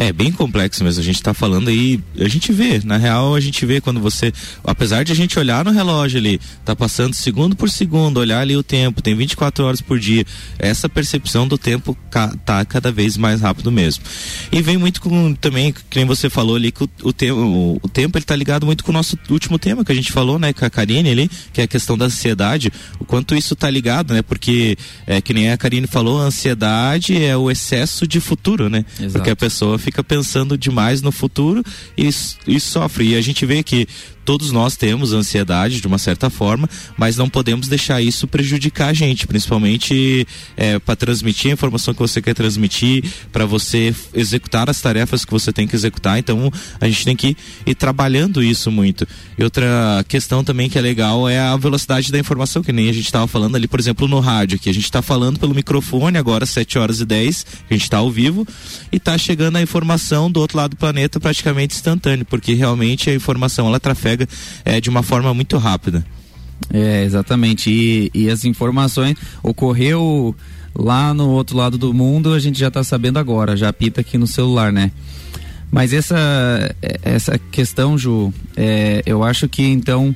É 0.00 0.14
bem 0.14 0.32
complexo 0.32 0.82
mesmo. 0.82 0.98
A 0.98 1.04
gente 1.04 1.16
está 1.16 1.34
falando 1.34 1.68
aí, 1.68 2.00
a 2.18 2.26
gente 2.26 2.50
vê, 2.54 2.80
na 2.82 2.96
real 2.96 3.34
a 3.34 3.40
gente 3.40 3.66
vê 3.66 3.82
quando 3.82 4.00
você, 4.00 4.32
apesar 4.64 5.04
de 5.04 5.12
a 5.12 5.14
gente 5.14 5.38
olhar 5.38 5.62
no 5.62 5.70
relógio 5.70 6.18
ali, 6.18 6.40
tá 6.64 6.74
passando 6.74 7.12
segundo 7.12 7.54
por 7.54 7.68
segundo, 7.68 8.16
olhar 8.16 8.40
ali 8.40 8.56
o 8.56 8.62
tempo, 8.62 9.02
tem 9.02 9.14
24 9.14 9.62
horas 9.62 9.82
por 9.82 9.98
dia. 9.98 10.24
Essa 10.58 10.88
percepção 10.88 11.46
do 11.46 11.58
tempo 11.58 11.94
ca, 12.10 12.34
tá 12.46 12.64
cada 12.64 12.90
vez 12.90 13.18
mais 13.18 13.42
rápido 13.42 13.70
mesmo. 13.70 14.02
E 14.50 14.62
vem 14.62 14.78
muito 14.78 15.02
com 15.02 15.34
também, 15.34 15.70
que 15.70 15.96
nem 15.96 16.06
você 16.06 16.30
falou 16.30 16.56
ali, 16.56 16.72
que 16.72 16.82
o, 16.82 16.88
o, 17.02 17.12
tempo, 17.12 17.38
o, 17.38 17.78
o 17.82 17.88
tempo 17.88 18.16
ele 18.16 18.24
tá 18.24 18.34
ligado 18.34 18.64
muito 18.64 18.82
com 18.82 18.92
o 18.92 18.94
nosso 18.94 19.18
último 19.28 19.58
tema 19.58 19.84
que 19.84 19.92
a 19.92 19.94
gente 19.94 20.12
falou, 20.12 20.38
né, 20.38 20.54
com 20.54 20.64
a 20.64 20.70
Karine 20.70 21.10
ali, 21.10 21.30
que 21.52 21.60
é 21.60 21.64
a 21.64 21.68
questão 21.68 21.98
da 21.98 22.06
ansiedade, 22.06 22.72
o 22.98 23.04
quanto 23.04 23.34
isso 23.34 23.54
tá 23.54 23.68
ligado, 23.68 24.14
né? 24.14 24.22
Porque 24.22 24.78
é 25.06 25.20
que 25.20 25.34
nem 25.34 25.50
a 25.50 25.58
Karine 25.58 25.86
falou, 25.86 26.22
a 26.22 26.24
ansiedade 26.24 27.22
é 27.22 27.36
o 27.36 27.50
excesso 27.50 28.08
de 28.08 28.18
futuro, 28.18 28.70
né? 28.70 28.82
Exato. 28.98 29.12
Porque 29.12 29.28
a 29.28 29.36
pessoa 29.36 29.78
fica 29.78 29.89
fica 29.90 30.04
pensando 30.04 30.56
demais 30.56 31.02
no 31.02 31.10
futuro 31.10 31.62
e, 31.98 32.08
e 32.46 32.60
sofre. 32.60 33.08
E 33.08 33.16
a 33.16 33.20
gente 33.20 33.44
vê 33.44 33.62
que 33.62 33.88
todos 34.30 34.52
nós 34.52 34.76
temos 34.76 35.12
ansiedade 35.12 35.80
de 35.80 35.88
uma 35.88 35.98
certa 35.98 36.30
forma, 36.30 36.70
mas 36.96 37.16
não 37.16 37.28
podemos 37.28 37.66
deixar 37.66 38.00
isso 38.00 38.28
prejudicar 38.28 38.90
a 38.90 38.92
gente, 38.92 39.26
principalmente 39.26 40.24
é, 40.56 40.78
para 40.78 40.94
transmitir 40.94 41.50
a 41.50 41.54
informação 41.54 41.92
que 41.92 41.98
você 41.98 42.22
quer 42.22 42.32
transmitir, 42.32 43.02
para 43.32 43.44
você 43.44 43.92
executar 44.14 44.70
as 44.70 44.80
tarefas 44.80 45.24
que 45.24 45.32
você 45.32 45.52
tem 45.52 45.66
que 45.66 45.74
executar. 45.74 46.16
Então 46.16 46.48
a 46.80 46.86
gente 46.86 47.04
tem 47.04 47.16
que 47.16 47.36
ir 47.66 47.74
trabalhando 47.74 48.40
isso 48.40 48.70
muito. 48.70 49.04
E 49.36 49.42
outra 49.42 50.04
questão 50.06 50.44
também 50.44 50.70
que 50.70 50.78
é 50.78 50.80
legal 50.80 51.28
é 51.28 51.40
a 51.40 51.56
velocidade 51.56 52.12
da 52.12 52.18
informação, 52.20 52.62
que 52.62 52.72
nem 52.72 52.88
a 52.88 52.92
gente 52.92 53.06
estava 53.06 53.26
falando 53.26 53.56
ali, 53.56 53.66
por 53.66 53.80
exemplo, 53.80 54.06
no 54.06 54.20
rádio, 54.20 54.60
que 54.60 54.70
a 54.70 54.72
gente 54.72 54.84
está 54.84 55.02
falando 55.02 55.40
pelo 55.40 55.56
microfone 55.56 56.16
agora, 56.16 56.46
7 56.46 56.78
horas 56.78 57.00
e 57.00 57.04
10, 57.04 57.46
a 57.68 57.72
gente 57.74 57.82
está 57.82 57.96
ao 57.96 58.12
vivo, 58.12 58.46
e 58.92 58.96
está 58.96 59.18
chegando 59.18 59.56
a 59.56 59.60
informação 59.62 60.30
do 60.30 60.38
outro 60.38 60.56
lado 60.56 60.70
do 60.70 60.76
planeta 60.76 61.18
praticamente 61.18 61.74
instantâneo, 61.74 62.24
porque 62.24 62.54
realmente 62.54 63.10
a 63.10 63.14
informação 63.14 63.66
ela 63.66 63.80
trafega 63.80 64.19
é, 64.64 64.80
de 64.80 64.88
uma 64.88 65.02
forma 65.02 65.32
muito 65.34 65.56
rápida. 65.58 66.04
É, 66.72 67.04
exatamente. 67.04 67.70
E, 67.70 68.10
e 68.14 68.28
as 68.28 68.44
informações 68.44 69.16
ocorreu 69.42 70.34
lá 70.74 71.12
no 71.14 71.28
outro 71.30 71.56
lado 71.56 71.78
do 71.78 71.92
mundo, 71.92 72.32
a 72.32 72.38
gente 72.38 72.58
já 72.58 72.68
está 72.68 72.84
sabendo 72.84 73.18
agora, 73.18 73.56
já 73.56 73.68
apita 73.68 74.00
aqui 74.00 74.18
no 74.18 74.26
celular, 74.26 74.72
né? 74.72 74.92
Mas 75.70 75.92
essa, 75.92 76.74
essa 77.02 77.38
questão, 77.38 77.96
Ju, 77.96 78.32
é, 78.56 79.02
eu 79.06 79.22
acho 79.22 79.48
que 79.48 79.62
então, 79.62 80.14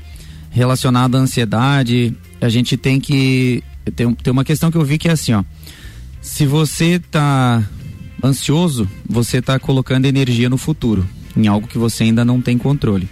relacionada 0.51 1.17
à 1.17 1.21
ansiedade, 1.21 2.13
a 2.41 2.49
gente 2.49 2.75
tem 2.75 2.99
que. 2.99 3.63
Tem, 3.95 4.13
tem 4.13 4.31
uma 4.31 4.43
questão 4.43 4.71
que 4.71 4.77
eu 4.77 4.83
vi 4.83 4.97
que 4.97 5.07
é 5.07 5.11
assim, 5.11 5.33
ó. 5.33 5.43
Se 6.21 6.45
você 6.45 6.95
está 6.95 7.63
ansioso, 8.23 8.89
você 9.07 9.37
está 9.37 9.59
colocando 9.59 10.05
energia 10.05 10.49
no 10.49 10.57
futuro, 10.57 11.07
em 11.37 11.47
algo 11.47 11.67
que 11.67 11.77
você 11.77 12.03
ainda 12.03 12.25
não 12.25 12.41
tem 12.41 12.57
controle 12.57 13.07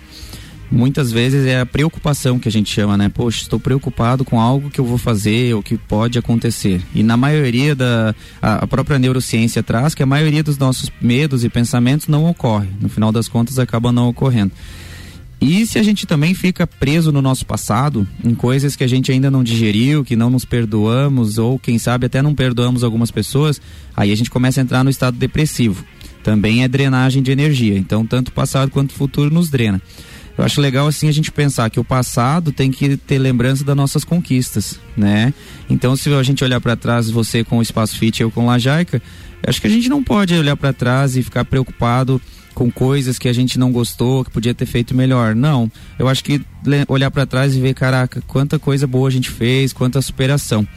muitas 0.73 1.11
vezes 1.11 1.45
é 1.45 1.59
a 1.59 1.65
preocupação 1.65 2.39
que 2.39 2.47
a 2.47 2.51
gente 2.51 2.73
chama, 2.73 2.97
né? 2.97 3.07
Poxa, 3.07 3.43
estou 3.43 3.59
preocupado 3.59 4.25
com 4.25 4.41
algo 4.41 4.71
que 4.71 4.79
eu 4.79 4.85
vou 4.85 4.97
fazer 4.97 5.53
ou 5.53 5.61
que 5.61 5.77
pode 5.77 6.17
acontecer. 6.17 6.81
E 6.95 7.03
na 7.03 7.15
maioria 7.15 7.75
da 7.75 8.15
a, 8.41 8.65
própria 8.65 8.97
neurociência 8.97 9.61
traz 9.61 9.93
que 9.93 10.01
a 10.01 10.05
maioria 10.05 10.43
dos 10.43 10.57
nossos 10.57 10.91
medos 10.99 11.43
e 11.43 11.49
pensamentos 11.49 12.07
não 12.07 12.25
ocorre. 12.25 12.67
No 12.81 12.89
final 12.89 13.11
das 13.11 13.27
contas, 13.27 13.59
acaba 13.59 13.91
não 13.91 14.09
ocorrendo. 14.09 14.51
E 15.39 15.65
se 15.67 15.77
a 15.77 15.83
gente 15.83 16.07
também 16.07 16.33
fica 16.33 16.65
preso 16.65 17.11
no 17.11 17.21
nosso 17.21 17.45
passado, 17.45 18.07
em 18.23 18.33
coisas 18.33 18.75
que 18.75 18.83
a 18.83 18.87
gente 18.87 19.11
ainda 19.11 19.29
não 19.29 19.43
digeriu, 19.43 20.03
que 20.03 20.15
não 20.15 20.29
nos 20.29 20.45
perdoamos, 20.45 21.37
ou 21.37 21.59
quem 21.59 21.77
sabe 21.77 22.05
até 22.05 22.21
não 22.21 22.33
perdoamos 22.33 22.83
algumas 22.83 23.11
pessoas, 23.11 23.61
aí 23.95 24.11
a 24.11 24.15
gente 24.15 24.31
começa 24.31 24.61
a 24.61 24.63
entrar 24.63 24.83
no 24.83 24.89
estado 24.89 25.17
depressivo. 25.17 25.83
Também 26.23 26.63
é 26.63 26.67
drenagem 26.67 27.21
de 27.21 27.31
energia. 27.31 27.77
Então, 27.77 28.05
tanto 28.05 28.31
passado 28.31 28.71
quanto 28.71 28.93
futuro 28.93 29.33
nos 29.33 29.49
drena. 29.49 29.81
Eu 30.37 30.43
acho 30.43 30.59
legal 30.59 30.87
assim 30.87 31.07
a 31.07 31.11
gente 31.11 31.31
pensar 31.31 31.69
que 31.69 31.79
o 31.79 31.83
passado 31.83 32.51
tem 32.51 32.71
que 32.71 32.97
ter 32.97 33.19
lembrança 33.19 33.63
das 33.63 33.75
nossas 33.75 34.03
conquistas, 34.03 34.79
né? 34.97 35.33
Então 35.69 35.95
se 35.95 36.11
a 36.11 36.23
gente 36.23 36.43
olhar 36.43 36.59
para 36.59 36.75
trás, 36.75 37.09
você 37.09 37.43
com 37.43 37.59
o 37.59 37.61
Espaço 37.61 37.97
Fit, 37.97 38.21
eu 38.21 38.31
com 38.31 38.49
a 38.49 38.57
Jaica, 38.57 39.01
acho 39.45 39.61
que 39.61 39.67
a 39.67 39.69
gente 39.69 39.89
não 39.89 40.03
pode 40.03 40.33
olhar 40.33 40.57
para 40.57 40.73
trás 40.73 41.15
e 41.15 41.21
ficar 41.21 41.45
preocupado 41.45 42.19
com 42.55 42.71
coisas 42.71 43.19
que 43.19 43.27
a 43.27 43.33
gente 43.33 43.59
não 43.59 43.71
gostou, 43.71 44.23
que 44.23 44.31
podia 44.31 44.53
ter 44.53 44.65
feito 44.65 44.95
melhor. 44.95 45.35
Não, 45.35 45.71
eu 45.99 46.07
acho 46.07 46.23
que 46.23 46.41
olhar 46.87 47.11
para 47.11 47.25
trás 47.25 47.55
e 47.55 47.59
ver, 47.59 47.73
caraca, 47.73 48.21
quanta 48.27 48.57
coisa 48.57 48.87
boa 48.87 49.07
a 49.07 49.11
gente 49.11 49.29
fez, 49.29 49.71
quanta 49.71 50.01
superação. 50.01 50.67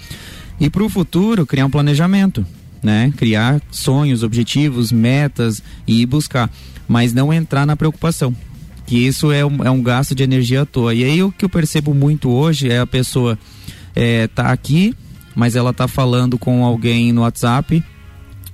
E 0.61 0.69
para 0.69 0.83
o 0.83 0.89
futuro, 0.89 1.47
criar 1.47 1.67
um 1.67 1.71
planejamento, 1.71 2.47
né? 2.83 3.13
Criar 3.17 3.61
sonhos, 3.71 4.23
objetivos, 4.23 4.93
metas 4.93 5.63
e 5.87 6.05
buscar, 6.05 6.51
mas 6.87 7.13
não 7.13 7.33
entrar 7.33 7.67
na 7.67 7.77
preocupação 7.77 8.35
que 8.87 8.97
isso 8.97 9.33
é 9.33 9.45
um, 9.45 9.65
é 9.65 9.71
um 9.71 9.83
gasto 9.83 10.15
de 10.15 10.23
energia 10.23 10.63
à 10.63 10.67
toa. 10.67 10.95
E 10.95 11.05
aí 11.05 11.23
o 11.23 11.33
que 11.33 11.45
eu 11.45 11.49
percebo 11.49 11.93
muito 11.93 12.31
hoje 12.31 12.71
é 12.71 12.79
a 12.79 12.87
pessoa 12.87 13.39
é, 13.95 14.29
tá 14.29 14.53
aqui, 14.53 14.95
mas 15.35 15.57
ela 15.57 15.73
tá 15.73 15.89
falando 15.89 16.39
com 16.39 16.65
alguém 16.65 17.13
no 17.13 17.23
WhatsApp 17.23 17.83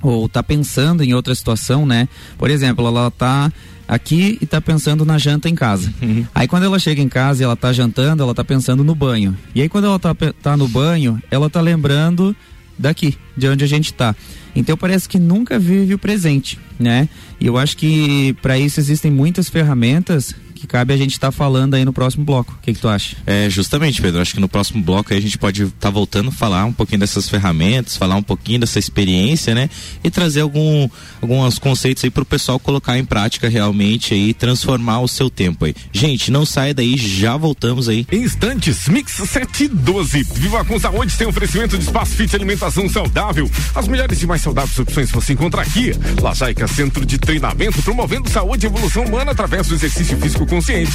ou 0.00 0.28
tá 0.28 0.42
pensando 0.42 1.04
em 1.04 1.14
outra 1.14 1.34
situação, 1.34 1.86
né? 1.86 2.08
Por 2.36 2.50
exemplo, 2.50 2.86
ela 2.86 3.10
tá 3.10 3.52
aqui 3.86 4.38
e 4.40 4.46
tá 4.46 4.60
pensando 4.60 5.04
na 5.04 5.18
janta 5.18 5.48
em 5.48 5.54
casa. 5.54 5.92
Uhum. 6.00 6.26
Aí 6.34 6.48
quando 6.48 6.64
ela 6.64 6.78
chega 6.78 7.00
em 7.00 7.08
casa 7.08 7.42
e 7.42 7.44
ela 7.44 7.54
tá 7.54 7.72
jantando, 7.72 8.22
ela 8.22 8.34
tá 8.34 8.42
pensando 8.42 8.82
no 8.82 8.94
banho. 8.94 9.36
E 9.54 9.62
aí 9.62 9.68
quando 9.68 9.84
ela 9.86 9.98
tá, 9.98 10.14
tá 10.42 10.56
no 10.56 10.66
banho, 10.66 11.22
ela 11.30 11.48
tá 11.50 11.60
lembrando 11.60 12.34
daqui, 12.78 13.16
de 13.36 13.48
onde 13.48 13.64
a 13.64 13.66
gente 13.66 13.92
tá. 13.92 14.14
Então 14.54 14.76
parece 14.76 15.08
que 15.08 15.18
nunca 15.18 15.58
vive 15.58 15.94
o 15.94 15.98
presente, 15.98 16.58
né? 16.78 17.08
E 17.40 17.46
eu 17.46 17.56
acho 17.56 17.76
que 17.76 18.34
para 18.42 18.58
isso 18.58 18.78
existem 18.78 19.10
muitas 19.10 19.48
ferramentas 19.48 20.34
que 20.62 20.66
cabe 20.68 20.94
a 20.94 20.96
gente 20.96 21.12
estar 21.12 21.28
tá 21.28 21.32
falando 21.32 21.74
aí 21.74 21.84
no 21.84 21.92
próximo 21.92 22.24
bloco. 22.24 22.52
O 22.52 22.62
que, 22.62 22.72
que, 22.72 22.78
tu 22.78 22.88
acha? 22.88 23.16
É, 23.26 23.50
justamente, 23.50 24.00
Pedro. 24.00 24.22
Acho 24.22 24.32
que 24.32 24.40
no 24.40 24.48
próximo 24.48 24.80
bloco 24.80 25.12
aí 25.12 25.18
a 25.18 25.22
gente 25.22 25.36
pode 25.36 25.64
estar 25.64 25.76
tá 25.80 25.90
voltando 25.90 26.28
a 26.28 26.32
falar 26.32 26.64
um 26.64 26.72
pouquinho 26.72 27.00
dessas 27.00 27.28
ferramentas, 27.28 27.96
falar 27.96 28.14
um 28.14 28.22
pouquinho 28.22 28.60
dessa 28.60 28.78
experiência, 28.78 29.56
né? 29.56 29.68
E 30.04 30.10
trazer 30.10 30.42
algum, 30.42 30.88
alguns 31.20 31.58
conceitos 31.58 32.04
aí 32.04 32.10
para 32.10 32.22
o 32.22 32.26
pessoal 32.26 32.60
colocar 32.60 32.96
em 32.96 33.04
prática 33.04 33.48
realmente 33.48 34.14
aí, 34.14 34.32
transformar 34.32 35.00
o 35.00 35.08
seu 35.08 35.28
tempo 35.28 35.64
aí. 35.64 35.74
Gente, 35.92 36.30
não 36.30 36.46
saia 36.46 36.72
daí, 36.72 36.96
já 36.96 37.36
voltamos 37.36 37.88
aí. 37.88 38.06
Instantes, 38.12 38.86
Mix 38.86 39.14
712. 39.14 40.22
Viva 40.34 40.64
com 40.64 40.78
saúde, 40.78 41.16
tem 41.16 41.26
oferecimento 41.26 41.76
de 41.76 41.82
espaço 41.82 42.12
fit 42.12 42.36
alimentação 42.36 42.88
saudável. 42.88 43.50
As 43.74 43.88
melhores 43.88 44.22
e 44.22 44.26
mais 44.26 44.42
saudáveis 44.42 44.78
opções 44.78 45.10
você 45.10 45.32
encontra 45.32 45.62
aqui. 45.62 45.92
Lajaica 46.20 46.68
Centro 46.68 47.04
de 47.04 47.18
Treinamento, 47.18 47.82
promovendo 47.82 48.30
saúde 48.30 48.66
e 48.66 48.68
evolução 48.68 49.04
humana 49.04 49.32
através 49.32 49.66
do 49.66 49.74
exercício 49.74 50.16
físico 50.18 50.46
consciente. 50.52 50.92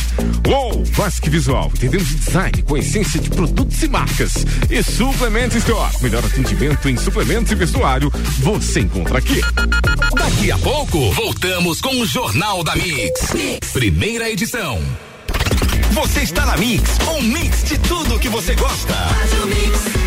Uou, 0.47 0.83
Classic 0.93 1.27
Visual, 1.31 1.71
entendemos 1.73 2.07
de 2.07 2.15
design 2.17 2.61
com 2.61 2.77
essência 2.77 3.19
de 3.19 3.27
produtos 3.27 3.81
e 3.81 3.87
marcas. 3.87 4.45
E 4.69 4.83
Suplement 4.83 5.49
Store, 5.55 5.91
melhor 5.99 6.23
atendimento 6.23 6.87
em 6.87 6.95
suplementos 6.95 7.51
e 7.51 7.55
vestuário, 7.55 8.11
você 8.37 8.81
encontra 8.81 9.17
aqui. 9.17 9.41
Daqui 10.15 10.51
a 10.51 10.57
pouco, 10.59 11.11
voltamos 11.11 11.81
com 11.81 11.89
o 11.99 12.05
Jornal 12.05 12.63
da 12.63 12.75
mix. 12.75 13.33
mix. 13.33 13.71
Primeira 13.71 14.29
edição. 14.29 14.79
Você 15.91 16.21
está 16.21 16.45
na 16.45 16.55
Mix, 16.57 16.83
um 17.17 17.21
mix 17.23 17.63
de 17.63 17.79
tudo 17.79 18.19
que 18.19 18.29
você 18.29 18.53
gosta. 18.53 18.93
Faz 18.93 19.33
o 19.41 19.47
mix. 19.47 20.06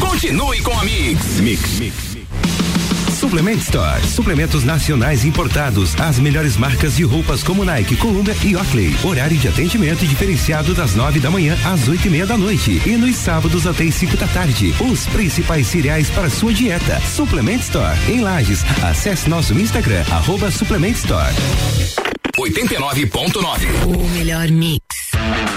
Continue 0.00 0.60
com 0.62 0.78
a 0.78 0.84
Mix. 0.84 1.40
Mix. 1.40 1.78
Mix. 1.78 2.14
Suplement 3.24 3.56
Store. 3.56 4.06
Suplementos 4.06 4.64
nacionais 4.64 5.24
importados. 5.24 5.98
As 5.98 6.18
melhores 6.18 6.56
marcas 6.56 6.96
de 6.96 7.04
roupas 7.04 7.42
como 7.42 7.64
Nike, 7.64 7.96
Columbia 7.96 8.36
e 8.44 8.54
Oakley. 8.54 8.94
Horário 9.02 9.36
de 9.36 9.48
atendimento 9.48 10.04
diferenciado 10.06 10.74
das 10.74 10.94
nove 10.94 11.20
da 11.20 11.30
manhã 11.30 11.56
às 11.64 11.88
oito 11.88 12.06
e 12.06 12.10
meia 12.10 12.26
da 12.26 12.36
noite. 12.36 12.82
E 12.84 12.96
nos 12.96 13.16
sábados 13.16 13.66
até 13.66 13.84
as 13.84 13.94
cinco 13.94 14.16
da 14.16 14.26
tarde. 14.26 14.74
Os 14.80 15.06
principais 15.06 15.66
cereais 15.66 16.10
para 16.10 16.28
sua 16.28 16.52
dieta. 16.52 17.00
Suplement 17.00 17.60
Store. 17.60 17.98
Em 18.08 18.20
Lages. 18.20 18.64
Acesse 18.82 19.28
nosso 19.28 19.54
Instagram, 19.58 20.04
arroba 20.10 20.50
Suplement 20.50 20.92
Store. 20.92 21.32
89.9. 22.36 23.86
O 23.86 24.08
melhor 24.10 24.48
mix. 24.50 24.83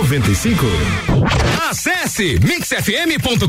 9495. 0.00 0.66
Acesse 1.70 2.38
mixfm.com.br. 2.40 3.46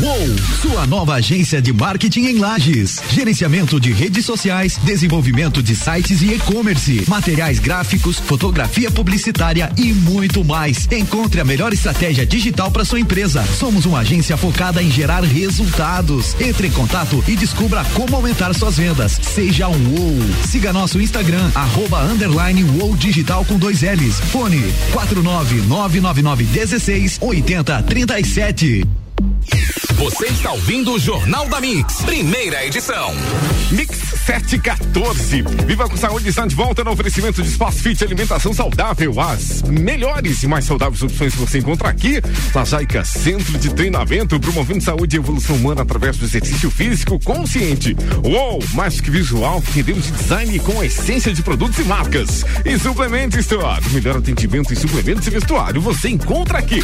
Uou, 0.00 0.36
sua 0.60 0.86
nova 0.86 1.14
agência 1.14 1.60
de 1.60 1.72
marketing 1.72 2.24
em 2.24 2.38
Lages. 2.38 3.00
Gerenciamento 3.10 3.78
de 3.78 3.92
redes 3.92 4.24
sociais, 4.24 4.78
desenvolvimento 4.82 5.62
de 5.62 5.76
sites 5.76 6.22
e 6.22 6.32
e-commerce, 6.32 7.04
materiais 7.06 7.58
gráficos, 7.58 8.18
fotografia 8.18 8.90
publicitária 8.90 9.70
e 9.76 9.92
muito 9.92 10.42
mais. 10.42 10.88
Encontre 10.90 11.40
a 11.40 11.44
melhor 11.44 11.72
estratégia 11.72 12.26
digital 12.26 12.70
para 12.70 12.84
sua 12.84 12.98
empresa. 12.98 13.44
Somos 13.58 13.84
uma 13.84 14.00
agência 14.00 14.36
focada 14.36 14.82
em 14.82 14.90
gerar 14.90 15.22
resultados. 15.22 16.34
Entre 16.40 16.68
em 16.68 16.72
contato 16.72 17.22
e 17.28 17.36
descubra 17.36 17.84
como 17.94 18.16
aumentar 18.16 18.52
suas 18.54 18.78
vendas. 18.78 19.20
Seja 19.22 19.68
um 19.68 19.94
UOL. 19.94 20.18
Siga 20.48 20.72
nosso 20.72 21.00
Instagram, 21.00 21.50
arroba 21.54 22.02
underline 22.02 22.64
Digital 22.96 23.44
com 23.44 23.58
dois 23.58 23.82
L's. 23.82 24.18
Fone 24.18 24.61
4999916 24.92 27.18
8037. 27.20 29.01
Você 30.02 30.26
está 30.26 30.50
ouvindo 30.50 30.94
o 30.94 30.98
Jornal 30.98 31.48
da 31.48 31.60
Mix, 31.60 32.02
primeira 32.02 32.66
edição. 32.66 33.14
Mix 33.70 33.98
714. 34.26 35.42
Viva 35.66 35.88
com 35.88 35.96
saúde 35.96 36.28
está 36.28 36.44
de 36.44 36.54
volta 36.54 36.82
no 36.82 36.90
oferecimento 36.90 37.40
de 37.40 37.48
Espaço 37.48 37.78
Fit 37.78 38.02
Alimentação 38.04 38.52
Saudável. 38.52 39.20
As 39.20 39.62
melhores 39.62 40.42
e 40.42 40.48
mais 40.48 40.64
saudáveis 40.64 41.02
opções 41.02 41.34
você 41.34 41.58
encontra 41.58 41.88
aqui. 41.88 42.20
Na 42.54 42.64
Jaica 42.64 43.04
Centro 43.04 43.58
de 43.58 43.72
Treinamento, 43.74 44.40
promovendo 44.40 44.82
saúde 44.82 45.16
e 45.16 45.18
evolução 45.18 45.56
humana 45.56 45.82
através 45.82 46.16
do 46.16 46.24
exercício 46.24 46.70
físico 46.70 47.18
consciente. 47.20 47.96
Uou, 48.24 48.62
mais 48.74 49.00
que 49.00 49.10
visual, 49.10 49.62
entendemos 49.68 50.04
de 50.04 50.12
design 50.12 50.58
com 50.60 50.80
a 50.80 50.86
essência 50.86 51.32
de 51.32 51.42
produtos 51.42 51.78
e 51.78 51.84
marcas. 51.84 52.44
E 52.64 52.78
Suplemento 52.78 53.38
Store. 53.38 53.82
Melhor 53.90 54.16
atendimento 54.16 54.72
em 54.72 54.76
suplementos 54.76 55.26
e 55.26 55.30
vestuário 55.30 55.80
você 55.80 56.08
encontra 56.08 56.58
aqui. 56.58 56.82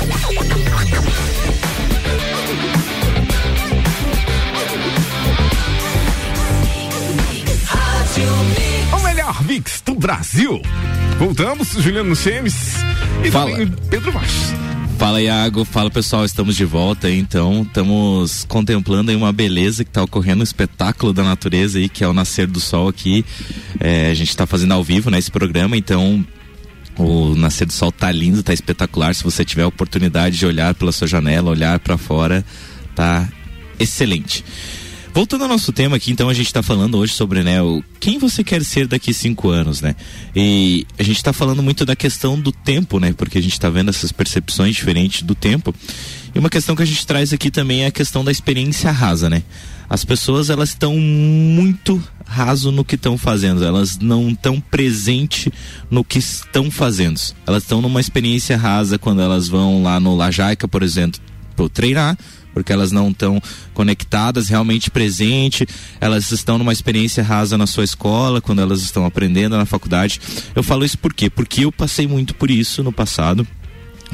O 8.92 9.00
melhor 9.02 9.44
mix 9.44 9.82
do 9.84 9.94
Brasil. 9.94 10.60
Voltamos, 11.18 11.68
Juliano 11.72 12.14
Chemes 12.16 12.54
e 13.24 13.30
Fala. 13.30 13.56
Pedro 13.90 14.12
Vaz. 14.12 14.54
Fala 14.98 15.22
Iago, 15.22 15.64
fala 15.64 15.88
pessoal, 15.90 16.24
estamos 16.24 16.56
de 16.56 16.64
volta 16.64 17.08
então, 17.08 17.62
estamos 17.62 18.44
contemplando 18.48 19.12
aí 19.12 19.16
uma 19.16 19.32
beleza 19.32 19.84
que 19.84 19.90
está 19.90 20.02
ocorrendo, 20.02 20.40
um 20.40 20.42
espetáculo 20.42 21.12
da 21.12 21.22
natureza 21.22 21.78
aí, 21.78 21.88
que 21.88 22.02
é 22.02 22.08
o 22.08 22.12
nascer 22.12 22.48
do 22.48 22.58
sol 22.58 22.88
aqui, 22.88 23.24
É, 23.78 24.10
a 24.10 24.14
gente 24.14 24.30
está 24.30 24.44
fazendo 24.44 24.72
ao 24.72 24.82
vivo, 24.82 25.08
né, 25.08 25.18
esse 25.18 25.30
programa, 25.30 25.76
então 25.76 26.26
o 26.98 27.34
nascer 27.34 27.66
do 27.66 27.72
sol 27.72 27.92
tá 27.92 28.10
lindo, 28.10 28.42
tá 28.42 28.52
espetacular, 28.52 29.14
se 29.14 29.22
você 29.22 29.44
tiver 29.44 29.62
a 29.62 29.68
oportunidade 29.68 30.36
de 30.36 30.44
olhar 30.44 30.74
pela 30.74 30.92
sua 30.92 31.06
janela, 31.06 31.50
olhar 31.50 31.78
para 31.78 31.96
fora, 31.96 32.44
tá 32.94 33.28
excelente. 33.78 34.44
Voltando 35.14 35.42
ao 35.42 35.48
nosso 35.48 35.72
tema 35.72 35.96
aqui, 35.96 36.12
então 36.12 36.28
a 36.28 36.34
gente 36.34 36.46
está 36.46 36.62
falando 36.62 36.96
hoje 36.98 37.12
sobre, 37.12 37.42
né, 37.42 37.62
o 37.62 37.82
quem 37.98 38.18
você 38.18 38.44
quer 38.44 38.62
ser 38.62 38.86
daqui 38.86 39.12
cinco 39.12 39.48
anos, 39.48 39.80
né? 39.80 39.96
E 40.36 40.86
a 40.98 41.02
gente 41.02 41.16
está 41.16 41.32
falando 41.32 41.62
muito 41.62 41.84
da 41.84 41.96
questão 41.96 42.38
do 42.38 42.52
tempo, 42.52 43.00
né? 43.00 43.12
Porque 43.16 43.38
a 43.38 43.40
gente 43.40 43.52
está 43.52 43.68
vendo 43.68 43.88
essas 43.88 44.12
percepções 44.12 44.76
diferentes 44.76 45.22
do 45.22 45.34
tempo. 45.34 45.74
E 46.34 46.38
uma 46.38 46.50
questão 46.50 46.76
que 46.76 46.82
a 46.82 46.86
gente 46.86 47.06
traz 47.06 47.32
aqui 47.32 47.50
também 47.50 47.82
é 47.82 47.86
a 47.86 47.90
questão 47.90 48.24
da 48.24 48.30
experiência 48.30 48.90
rasa, 48.90 49.28
né? 49.30 49.42
As 49.88 50.04
pessoas 50.04 50.50
elas 50.50 50.70
estão 50.70 50.96
muito 50.96 52.02
raso 52.26 52.70
no 52.70 52.84
que 52.84 52.94
estão 52.94 53.16
fazendo, 53.16 53.64
elas 53.64 53.98
não 53.98 54.28
estão 54.28 54.60
presente 54.60 55.50
no 55.90 56.04
que 56.04 56.18
estão 56.18 56.70
fazendo. 56.70 57.18
Elas 57.46 57.62
estão 57.62 57.80
numa 57.80 58.00
experiência 58.00 58.56
rasa 58.56 58.98
quando 58.98 59.22
elas 59.22 59.48
vão 59.48 59.82
lá 59.82 59.98
no 59.98 60.14
Lajaica, 60.14 60.68
por 60.68 60.82
exemplo, 60.82 61.20
treinar, 61.72 62.16
porque 62.52 62.72
elas 62.72 62.92
não 62.92 63.10
estão 63.10 63.40
conectadas, 63.72 64.48
realmente 64.48 64.90
presente, 64.90 65.66
elas 66.00 66.30
estão 66.30 66.58
numa 66.58 66.72
experiência 66.72 67.24
rasa 67.24 67.56
na 67.56 67.66
sua 67.66 67.84
escola, 67.84 68.40
quando 68.40 68.60
elas 68.60 68.82
estão 68.82 69.06
aprendendo 69.06 69.56
na 69.56 69.64
faculdade. 69.64 70.20
Eu 70.54 70.62
falo 70.62 70.84
isso 70.84 70.98
por 70.98 71.14
quê? 71.14 71.30
Porque 71.30 71.64
eu 71.64 71.72
passei 71.72 72.06
muito 72.06 72.34
por 72.34 72.50
isso 72.50 72.82
no 72.82 72.92
passado. 72.92 73.46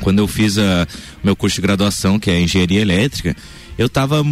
Quando 0.01 0.19
eu 0.19 0.29
fiz 0.29 0.59
a, 0.59 0.87
meu 1.23 1.37
curso 1.37 1.57
de 1.57 1.63
graduação, 1.63 2.19
que 2.19 2.31
é 2.31 2.41
engenharia 2.41 2.81
elétrica, 2.81 3.37
eu 3.77 3.87
estava 3.87 4.23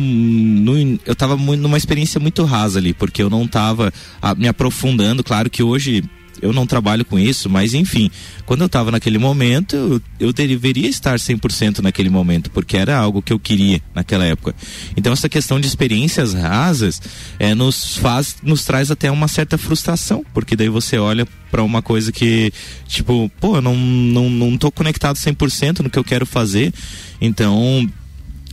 eu 1.05 1.17
tava 1.17 1.37
numa 1.37 1.77
experiência 1.77 2.21
muito 2.21 2.45
rasa 2.45 2.79
ali, 2.79 2.93
porque 2.95 3.23
eu 3.23 3.31
não 3.31 3.45
estava 3.45 3.93
me 4.37 4.47
aprofundando. 4.47 5.25
Claro 5.25 5.51
que 5.51 5.63
hoje 5.63 6.05
eu 6.43 6.53
não 6.53 6.67
trabalho 6.67 7.05
com 7.05 7.19
isso, 7.19 7.49
mas 7.49 7.73
enfim, 7.73 8.11
quando 8.45 8.63
eu 8.63 8.67
estava 8.67 8.91
naquele 8.91 9.17
momento, 9.17 9.77
eu, 9.77 10.03
eu 10.19 10.33
deveria 10.33 10.89
estar 10.89 11.17
100% 11.17 11.79
naquele 11.79 12.11
momento, 12.11 12.51
porque 12.51 12.77
era 12.77 12.99
algo 12.99 13.23
que 13.23 13.33
eu 13.33 13.39
queria 13.39 13.81
naquela 13.95 14.25
época. 14.25 14.55
Então 14.97 15.13
essa 15.13 15.29
questão 15.29 15.61
de 15.61 15.69
experiências 15.69 16.35
rasas 16.35 17.01
é, 17.39 17.55
nos 17.55 17.97
faz, 17.97 18.37
nos 18.43 18.65
traz 18.65 18.91
até 18.91 19.11
uma 19.11 19.29
certa 19.29 19.57
frustração, 19.57 20.25
porque 20.35 20.57
daí 20.57 20.69
você 20.69 20.99
olha 20.99 21.27
para 21.51 21.63
uma 21.63 21.81
coisa 21.81 22.11
que, 22.11 22.53
tipo, 22.89 23.31
pô, 23.41 23.57
eu 23.57 23.63
não, 23.63 23.77
não, 23.77 24.29
não 24.29 24.59
tô 24.59 24.73
conectado 24.73 25.17
100% 25.17 25.81
no 25.81 25.91
que 25.91 25.99
eu 25.99 26.05
quero 26.05 26.27
fazer, 26.27 26.75
então 27.21 27.89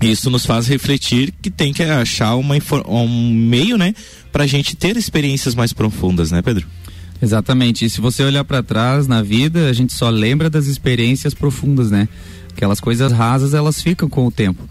isso 0.01 0.29
nos 0.29 0.45
faz 0.45 0.67
refletir 0.67 1.33
que 1.41 1.49
tem 1.49 1.73
que 1.73 1.83
achar 1.83 2.35
uma, 2.35 2.55
um 2.87 3.33
meio, 3.33 3.77
né, 3.77 3.93
pra 4.31 4.45
gente 4.45 4.75
ter 4.75 4.95
experiências 4.95 5.55
mais 5.55 5.73
profundas, 5.73 6.31
né, 6.31 6.41
Pedro? 6.41 6.67
Exatamente. 7.21 7.85
E 7.85 7.89
se 7.89 7.99
você 8.01 8.23
olhar 8.23 8.43
para 8.43 8.63
trás 8.63 9.07
na 9.07 9.21
vida, 9.21 9.69
a 9.69 9.73
gente 9.73 9.93
só 9.93 10.09
lembra 10.09 10.49
das 10.49 10.67
experiências 10.67 11.33
profundas, 11.33 11.91
né? 11.91 12.07
Aquelas 12.51 12.79
coisas 12.79 13.11
rasas, 13.11 13.53
elas 13.53 13.81
ficam 13.81 14.09
com 14.09 14.25
o 14.25 14.31
tempo. 14.31 14.63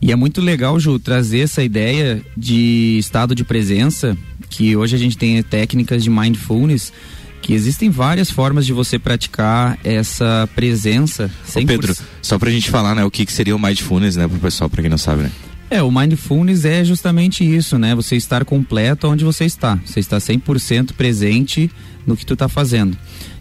E 0.00 0.10
é 0.10 0.16
muito 0.16 0.40
legal, 0.40 0.80
Ju, 0.80 0.98
trazer 0.98 1.40
essa 1.40 1.62
ideia 1.62 2.20
de 2.36 2.96
estado 2.98 3.34
de 3.34 3.44
presença, 3.44 4.16
que 4.50 4.76
hoje 4.76 4.96
a 4.96 4.98
gente 4.98 5.16
tem 5.16 5.40
técnicas 5.42 6.02
de 6.02 6.10
mindfulness, 6.10 6.92
que 7.40 7.52
existem 7.54 7.88
várias 7.88 8.30
formas 8.30 8.66
de 8.66 8.72
você 8.72 8.98
praticar 8.98 9.78
essa 9.84 10.48
presença. 10.54 11.30
Ô 11.48 11.58
100%. 11.58 11.66
Pedro, 11.66 11.96
só 12.20 12.38
pra 12.38 12.50
gente 12.50 12.70
falar, 12.70 12.94
né, 12.94 13.04
o 13.04 13.10
que, 13.10 13.24
que 13.24 13.32
seria 13.32 13.54
o 13.54 13.58
mindfulness, 13.58 14.16
né, 14.16 14.26
pro 14.26 14.38
pessoal, 14.38 14.68
pra 14.68 14.82
quem 14.82 14.90
não 14.90 14.98
sabe, 14.98 15.22
né? 15.22 15.30
É, 15.72 15.82
o 15.82 15.90
mindfulness 15.90 16.66
é 16.66 16.84
justamente 16.84 17.42
isso, 17.42 17.78
né? 17.78 17.94
Você 17.94 18.14
estar 18.14 18.44
completo 18.44 19.08
onde 19.08 19.24
você 19.24 19.46
está. 19.46 19.76
Você 19.86 20.00
está 20.00 20.18
100% 20.18 20.92
presente 20.92 21.70
no 22.06 22.14
que 22.14 22.26
tu 22.26 22.34
está 22.34 22.46
fazendo. 22.46 22.94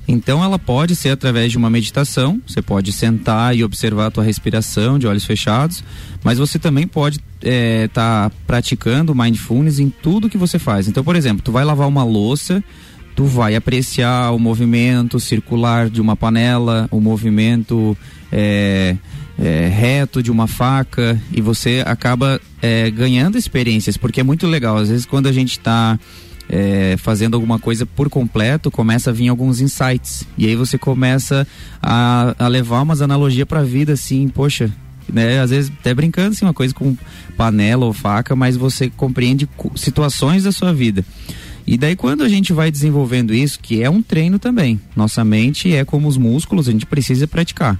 Então 0.07 0.41
ela 0.41 0.57
pode 0.57 0.95
ser 0.95 1.09
através 1.09 1.51
de 1.51 1.57
uma 1.57 1.69
meditação, 1.69 2.41
você 2.47 2.61
pode 2.61 2.93
sentar 2.93 3.53
e 3.53 3.65
observar 3.65 4.05
a 4.05 4.11
tua 4.11 4.23
respiração 4.23 4.97
de 4.97 5.07
olhos 5.07 5.25
fechados, 5.25 5.83
mas 6.23 6.37
você 6.37 6.57
também 6.57 6.87
pode 6.87 7.19
estar 7.83 8.31
praticando 8.47 9.13
mindfulness 9.13 9.79
em 9.79 9.89
tudo 9.89 10.29
que 10.29 10.37
você 10.37 10.57
faz. 10.57 10.87
Então, 10.87 11.03
por 11.03 11.17
exemplo, 11.17 11.43
tu 11.43 11.51
vai 11.51 11.65
lavar 11.65 11.85
uma 11.85 12.05
louça, 12.05 12.63
tu 13.13 13.25
vai 13.25 13.57
apreciar 13.57 14.31
o 14.31 14.39
movimento 14.39 15.19
circular 15.19 15.89
de 15.89 15.99
uma 15.99 16.15
panela, 16.15 16.87
o 16.91 17.01
movimento 17.01 17.97
é, 18.31 18.95
é, 19.41 19.67
reto 19.67 20.21
de 20.21 20.29
uma 20.29 20.45
faca 20.45 21.19
e 21.31 21.41
você 21.41 21.83
acaba 21.85 22.39
é, 22.61 22.91
ganhando 22.91 23.39
experiências, 23.39 23.97
porque 23.97 24.19
é 24.19 24.23
muito 24.23 24.45
legal. 24.45 24.77
Às 24.77 24.89
vezes, 24.89 25.05
quando 25.05 25.25
a 25.25 25.31
gente 25.31 25.53
está 25.53 25.99
é, 26.47 26.95
fazendo 26.97 27.33
alguma 27.33 27.57
coisa 27.57 27.83
por 27.83 28.07
completo, 28.07 28.69
começa 28.69 29.09
a 29.09 29.13
vir 29.13 29.29
alguns 29.29 29.59
insights. 29.59 30.25
E 30.37 30.45
aí 30.45 30.55
você 30.55 30.77
começa 30.77 31.47
a, 31.81 32.35
a 32.37 32.47
levar 32.47 32.83
umas 32.83 33.01
analogias 33.01 33.47
para 33.47 33.61
a 33.61 33.63
vida, 33.63 33.93
assim, 33.93 34.27
poxa. 34.27 34.71
Né, 35.11 35.41
às 35.41 35.49
vezes 35.49 35.69
até 35.77 35.93
brincando 35.93 36.29
assim, 36.29 36.45
uma 36.45 36.53
coisa 36.53 36.73
com 36.73 36.95
panela 37.35 37.85
ou 37.85 37.91
faca, 37.91 38.33
mas 38.33 38.55
você 38.55 38.89
compreende 38.89 39.49
situações 39.75 40.43
da 40.43 40.53
sua 40.53 40.71
vida. 40.71 41.03
E 41.67 41.77
daí 41.77 41.97
quando 41.97 42.23
a 42.23 42.29
gente 42.29 42.53
vai 42.53 42.71
desenvolvendo 42.71 43.33
isso, 43.33 43.59
que 43.59 43.83
é 43.83 43.89
um 43.89 44.01
treino 44.01 44.39
também, 44.39 44.79
nossa 44.95 45.25
mente 45.25 45.73
é 45.73 45.83
como 45.83 46.07
os 46.07 46.15
músculos, 46.15 46.69
a 46.69 46.71
gente 46.71 46.85
precisa 46.85 47.27
praticar. 47.27 47.77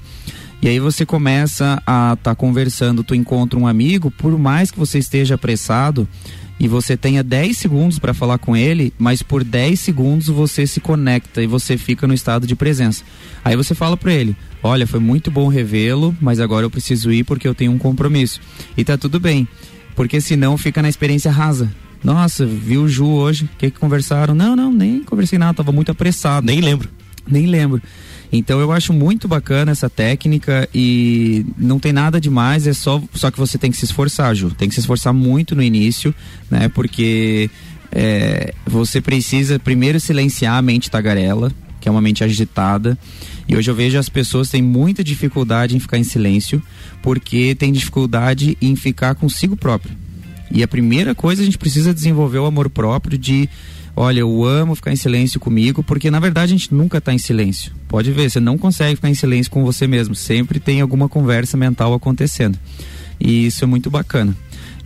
E 0.61 0.67
aí 0.69 0.79
você 0.79 1.05
começa 1.05 1.81
a 1.87 2.13
estar 2.13 2.17
tá 2.17 2.35
conversando, 2.35 3.03
tu 3.03 3.15
encontra 3.15 3.57
um 3.57 3.65
amigo, 3.65 4.11
por 4.11 4.37
mais 4.37 4.69
que 4.69 4.77
você 4.77 4.99
esteja 4.99 5.33
apressado 5.33 6.07
e 6.59 6.67
você 6.67 6.95
tenha 6.95 7.23
10 7.23 7.57
segundos 7.57 7.97
para 7.97 8.13
falar 8.13 8.37
com 8.37 8.55
ele, 8.55 8.93
mas 8.99 9.23
por 9.23 9.43
10 9.43 9.79
segundos 9.79 10.27
você 10.27 10.67
se 10.67 10.79
conecta 10.79 11.41
e 11.41 11.47
você 11.47 11.79
fica 11.79 12.05
no 12.05 12.13
estado 12.13 12.45
de 12.45 12.55
presença. 12.55 13.03
Aí 13.43 13.55
você 13.55 13.73
fala 13.73 13.97
para 13.97 14.13
ele: 14.13 14.35
"Olha, 14.61 14.85
foi 14.85 14.99
muito 14.99 15.31
bom 15.31 15.47
revê-lo, 15.47 16.15
mas 16.21 16.39
agora 16.39 16.63
eu 16.63 16.69
preciso 16.69 17.11
ir 17.11 17.23
porque 17.23 17.47
eu 17.47 17.55
tenho 17.55 17.71
um 17.71 17.79
compromisso". 17.79 18.39
E 18.77 18.83
tá 18.83 18.95
tudo 18.95 19.19
bem, 19.19 19.47
porque 19.95 20.21
senão 20.21 20.55
fica 20.59 20.83
na 20.83 20.89
experiência 20.89 21.31
rasa. 21.31 21.71
Nossa, 22.03 22.45
viu 22.45 22.83
o 22.83 22.87
Ju 22.87 23.07
hoje? 23.07 23.45
O 23.45 23.57
que, 23.57 23.71
que 23.71 23.79
conversaram? 23.79 24.35
Não, 24.35 24.55
não, 24.55 24.71
nem 24.71 25.03
conversei 25.03 25.39
nada, 25.39 25.55
tava 25.55 25.71
muito 25.71 25.91
apressado. 25.91 26.45
Nem 26.45 26.61
lembro. 26.61 26.87
Nem 27.27 27.47
lembro. 27.47 27.81
Então 28.31 28.59
eu 28.59 28.71
acho 28.71 28.93
muito 28.93 29.27
bacana 29.27 29.71
essa 29.71 29.89
técnica 29.89 30.67
e 30.73 31.45
não 31.57 31.79
tem 31.79 31.91
nada 31.91 32.19
demais, 32.19 32.65
é 32.65 32.73
só, 32.73 33.01
só 33.13 33.29
que 33.29 33.37
você 33.37 33.57
tem 33.57 33.69
que 33.69 33.77
se 33.77 33.85
esforçar, 33.85 34.33
Ju. 34.33 34.51
Tem 34.51 34.69
que 34.69 34.73
se 34.73 34.79
esforçar 34.79 35.13
muito 35.13 35.55
no 35.55 35.61
início, 35.61 36.15
né? 36.49 36.69
Porque 36.69 37.49
é, 37.91 38.53
você 38.65 39.01
precisa 39.01 39.59
primeiro 39.59 39.99
silenciar 39.99 40.55
a 40.55 40.61
mente 40.61 40.89
tagarela, 40.89 41.51
que 41.81 41.89
é 41.89 41.91
uma 41.91 42.01
mente 42.01 42.23
agitada. 42.23 42.97
E 43.47 43.55
hoje 43.55 43.69
eu 43.69 43.75
vejo 43.75 43.97
as 43.97 44.07
pessoas 44.07 44.49
têm 44.49 44.61
muita 44.61 45.03
dificuldade 45.03 45.75
em 45.75 45.79
ficar 45.79 45.97
em 45.97 46.03
silêncio, 46.03 46.63
porque 47.01 47.53
tem 47.55 47.73
dificuldade 47.73 48.57
em 48.61 48.75
ficar 48.77 49.13
consigo 49.15 49.57
próprio. 49.57 49.93
E 50.49 50.63
a 50.63 50.67
primeira 50.67 51.13
coisa 51.13 51.41
a 51.41 51.45
gente 51.45 51.57
precisa 51.57 51.93
desenvolver 51.93 52.39
o 52.39 52.45
amor 52.45 52.69
próprio 52.69 53.17
de 53.17 53.49
olha, 53.95 54.19
eu 54.19 54.43
amo 54.43 54.75
ficar 54.75 54.91
em 54.91 54.95
silêncio 54.95 55.39
comigo, 55.39 55.83
porque 55.83 56.11
na 56.11 56.19
verdade 56.19 56.53
a 56.53 56.57
gente 56.57 56.73
nunca 56.73 56.97
está 56.97 57.13
em 57.13 57.17
silêncio. 57.17 57.73
Pode 57.87 58.11
ver, 58.11 58.29
você 58.29 58.39
não 58.39 58.57
consegue 58.57 58.95
ficar 58.95 59.09
em 59.09 59.15
silêncio 59.15 59.51
com 59.51 59.63
você 59.63 59.87
mesmo, 59.87 60.15
sempre 60.15 60.59
tem 60.59 60.81
alguma 60.81 61.09
conversa 61.09 61.57
mental 61.57 61.93
acontecendo. 61.93 62.57
E 63.19 63.45
isso 63.45 63.63
é 63.63 63.67
muito 63.67 63.89
bacana. 63.89 64.35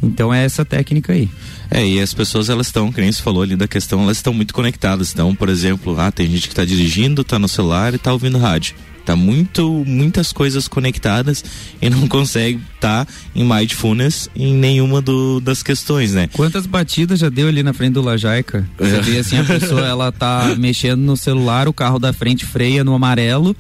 Então 0.02 0.34
é 0.34 0.44
essa 0.44 0.65
técnica 0.65 1.13
aí. 1.13 1.30
É, 1.72 1.86
e 1.86 2.00
as 2.00 2.13
pessoas 2.13 2.50
elas 2.50 2.68
estão, 2.68 2.94
nem 2.96 3.12
você 3.12 3.22
falou 3.22 3.41
ali 3.41 3.56
da 3.56 3.68
questão, 3.68 4.04
elas 4.04 4.18
estão 4.18 4.34
muito 4.34 4.54
conectadas. 4.54 5.12
Então, 5.13 5.34
por 5.34 5.50
exemplo, 5.50 6.00
ah, 6.00 6.12
tem 6.12 6.30
gente 6.30 6.48
que 6.48 6.54
está 6.54 6.65
dirigindo, 6.65 7.22
está 7.22 7.39
no 7.39 7.48
celular 7.48 7.94
e 7.94 7.96
está 7.96 8.12
ouvindo 8.12 8.38
rádio. 8.38 8.76
Tá 9.06 9.15
muito, 9.15 9.84
muitas 9.86 10.34
coisas 10.34 10.68
conectadas 10.68 11.44
e 11.82 11.89
não 11.89 12.08
consegue 12.10 12.60
tá 12.86 13.08
em 13.36 13.43
mindfulness 13.43 14.30
em 14.36 14.54
nenhuma 14.54 15.02
do, 15.02 15.39
das 15.39 15.63
questões, 15.63 16.13
né? 16.13 16.30
Quantas 16.32 16.67
batidas 16.67 17.19
já 17.19 17.30
deu 17.30 17.48
ali 17.48 17.63
na 17.63 17.74
frente 17.74 17.93
do 17.93 18.02
Lajaica? 18.02 18.63
Você 18.78 19.02
vê 19.02 19.17
assim, 19.17 19.39
a 19.39 19.43
pessoa, 19.43 19.82
ela 19.88 20.12
tá 20.12 20.54
mexendo 20.56 21.00
no 21.00 21.17
celular, 21.17 21.67
o 21.67 21.74
carro 21.74 21.98
da 21.98 22.13
frente 22.13 22.45
freia 22.45 22.84
no 22.84 22.93
amarelo, 22.93 23.56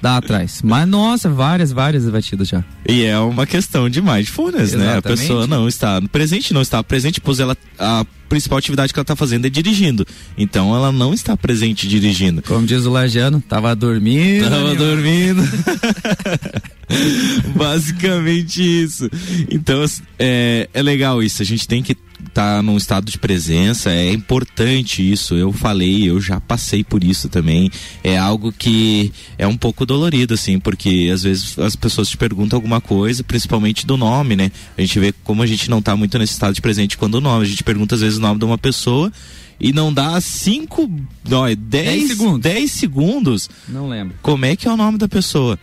dá 0.00 0.16
atrás. 0.16 0.62
Mas 0.64 0.88
nossa, 0.88 1.28
várias, 1.28 1.72
várias 1.72 2.08
batidas 2.08 2.48
já. 2.48 2.64
E 2.88 3.04
é 3.04 3.18
uma 3.18 3.46
questão 3.46 3.86
de 3.90 4.00
mindfulness, 4.00 4.72
Exatamente. 4.72 4.92
né? 4.92 4.96
A 4.96 5.02
pessoa 5.02 5.46
não 5.46 5.68
está 5.68 6.00
presente, 6.10 6.54
não 6.54 6.62
está 6.62 6.82
presente, 6.82 7.20
pois 7.20 7.38
ela 7.38 7.54
a 7.78 8.06
principal 8.30 8.58
atividade 8.58 8.92
que 8.94 8.98
ela 8.98 9.02
está 9.04 9.14
fazendo 9.14 9.46
é 9.46 9.50
dirigindo. 9.50 10.06
Então 10.38 10.74
ela 10.74 10.90
não 10.90 11.12
está 11.12 11.36
presente 11.36 11.86
dirigindo. 11.86 12.42
Como 12.42 12.66
diz 12.66 12.86
o 12.86 12.90
Lajano, 12.90 13.42
tava 13.46 13.76
dormindo. 13.76 14.48
Tava 14.48 14.74
dormindo. 14.74 15.42
Basicamente 17.54 18.62
isso. 18.62 19.08
Então 19.50 19.84
é, 20.18 20.68
é 20.72 20.82
legal 20.82 21.22
isso. 21.22 21.42
A 21.42 21.44
gente 21.44 21.66
tem 21.66 21.82
que 21.82 21.96
tá 22.32 22.62
num 22.62 22.76
estado 22.76 23.10
de 23.10 23.18
presença, 23.18 23.90
é 23.90 24.12
importante 24.12 25.10
isso. 25.10 25.34
Eu 25.34 25.52
falei, 25.52 26.08
eu 26.08 26.20
já 26.20 26.38
passei 26.40 26.84
por 26.84 27.02
isso 27.02 27.28
também. 27.28 27.70
É 28.04 28.18
algo 28.18 28.52
que 28.52 29.10
é 29.38 29.46
um 29.46 29.56
pouco 29.56 29.86
dolorido, 29.86 30.34
assim, 30.34 30.58
porque 30.58 31.10
às 31.12 31.22
vezes 31.22 31.58
as 31.58 31.74
pessoas 31.74 32.08
te 32.08 32.16
perguntam 32.16 32.58
alguma 32.58 32.80
coisa, 32.80 33.24
principalmente 33.24 33.86
do 33.86 33.96
nome, 33.96 34.36
né? 34.36 34.52
A 34.76 34.80
gente 34.82 34.98
vê 35.00 35.14
como 35.24 35.42
a 35.42 35.46
gente 35.46 35.70
não 35.70 35.80
tá 35.80 35.96
muito 35.96 36.18
nesse 36.18 36.34
estado 36.34 36.54
de 36.54 36.60
presente 36.60 36.98
quando 36.98 37.16
o 37.16 37.20
nome. 37.20 37.44
A 37.44 37.48
gente 37.48 37.64
pergunta 37.64 37.94
às 37.94 38.00
vezes 38.02 38.18
o 38.18 38.22
nome 38.22 38.38
de 38.38 38.44
uma 38.44 38.58
pessoa 38.58 39.10
e 39.58 39.72
não 39.72 39.92
dá 39.92 40.20
cinco, 40.20 40.90
não, 41.26 41.46
é 41.46 41.56
dez, 41.56 42.08
segundos. 42.08 42.40
dez 42.40 42.70
segundos. 42.72 43.50
Não 43.66 43.88
lembro. 43.88 44.14
Como 44.20 44.44
é 44.44 44.54
que 44.54 44.68
é 44.68 44.70
o 44.70 44.76
nome 44.76 44.98
da 44.98 45.08
pessoa? 45.08 45.58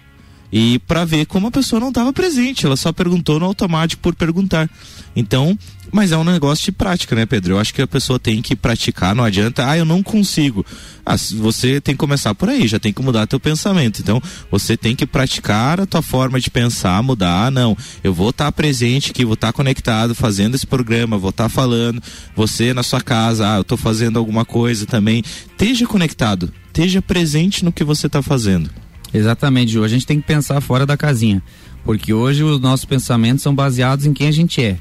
E 0.55 0.77
para 0.77 1.03
ver 1.03 1.25
como 1.25 1.47
a 1.47 1.51
pessoa 1.51 1.79
não 1.79 1.89
estava 1.89 2.13
presente, 2.13 2.63
ela 2.63 2.77
só 2.77 2.93
perguntou 2.93 3.39
no 3.39 3.45
automático 3.47 3.99
por 4.03 4.13
perguntar. 4.13 4.69
Então, 5.15 5.57
mas 5.91 6.11
é 6.11 6.17
um 6.17 6.23
negócio 6.23 6.65
de 6.65 6.71
prática, 6.71 7.15
né, 7.15 7.25
Pedro? 7.25 7.53
Eu 7.53 7.59
acho 7.59 7.73
que 7.73 7.81
a 7.81 7.87
pessoa 7.87 8.19
tem 8.19 8.39
que 8.39 8.55
praticar, 8.55 9.15
não 9.15 9.23
adianta, 9.23 9.67
ah, 9.67 9.75
eu 9.75 9.83
não 9.83 10.03
consigo. 10.03 10.63
Ah, 11.03 11.15
você 11.37 11.81
tem 11.81 11.95
que 11.95 11.99
começar 11.99 12.35
por 12.35 12.49
aí, 12.49 12.67
já 12.67 12.77
tem 12.77 12.93
que 12.93 13.01
mudar 13.01 13.25
teu 13.25 13.39
pensamento. 13.39 13.99
Então, 13.99 14.21
você 14.51 14.77
tem 14.77 14.95
que 14.95 15.07
praticar 15.07 15.81
a 15.81 15.87
tua 15.87 16.03
forma 16.03 16.39
de 16.39 16.51
pensar, 16.51 17.01
mudar. 17.01 17.47
Ah, 17.47 17.51
não, 17.51 17.75
eu 18.03 18.13
vou 18.13 18.29
estar 18.29 18.45
tá 18.45 18.51
presente 18.51 19.09
aqui, 19.09 19.25
vou 19.25 19.33
estar 19.33 19.47
tá 19.47 19.53
conectado, 19.53 20.13
fazendo 20.13 20.53
esse 20.53 20.67
programa, 20.67 21.17
vou 21.17 21.31
estar 21.31 21.45
tá 21.45 21.49
falando. 21.49 21.99
Você 22.35 22.75
na 22.75 22.83
sua 22.83 23.01
casa, 23.01 23.53
ah, 23.53 23.55
eu 23.55 23.61
estou 23.61 23.77
fazendo 23.77 24.19
alguma 24.19 24.45
coisa 24.45 24.85
também. 24.85 25.23
Esteja 25.51 25.87
conectado, 25.87 26.53
esteja 26.67 27.01
presente 27.01 27.65
no 27.65 27.71
que 27.71 27.83
você 27.83 28.05
está 28.05 28.21
fazendo. 28.21 28.82
Exatamente, 29.13 29.71
Ju. 29.71 29.83
A 29.83 29.87
gente 29.87 30.05
tem 30.05 30.19
que 30.19 30.25
pensar 30.25 30.59
fora 30.61 30.85
da 30.85 30.97
casinha. 30.97 31.41
Porque 31.83 32.13
hoje 32.13 32.43
os 32.43 32.59
nossos 32.59 32.85
pensamentos 32.85 33.43
são 33.43 33.53
baseados 33.53 34.05
em 34.05 34.13
quem 34.13 34.27
a 34.27 34.31
gente 34.31 34.61
é. 34.61 34.77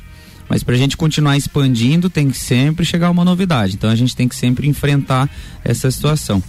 Mas 0.48 0.62
para 0.62 0.74
a 0.74 0.78
gente 0.78 0.96
continuar 0.96 1.36
expandindo, 1.36 2.10
tem 2.10 2.28
que 2.30 2.36
sempre 2.36 2.84
chegar 2.84 3.10
uma 3.10 3.24
novidade. 3.24 3.74
Então 3.74 3.90
a 3.90 3.96
gente 3.96 4.14
tem 4.14 4.28
que 4.28 4.36
sempre 4.36 4.68
enfrentar 4.68 5.28
essa 5.64 5.90
situação. 5.90 6.42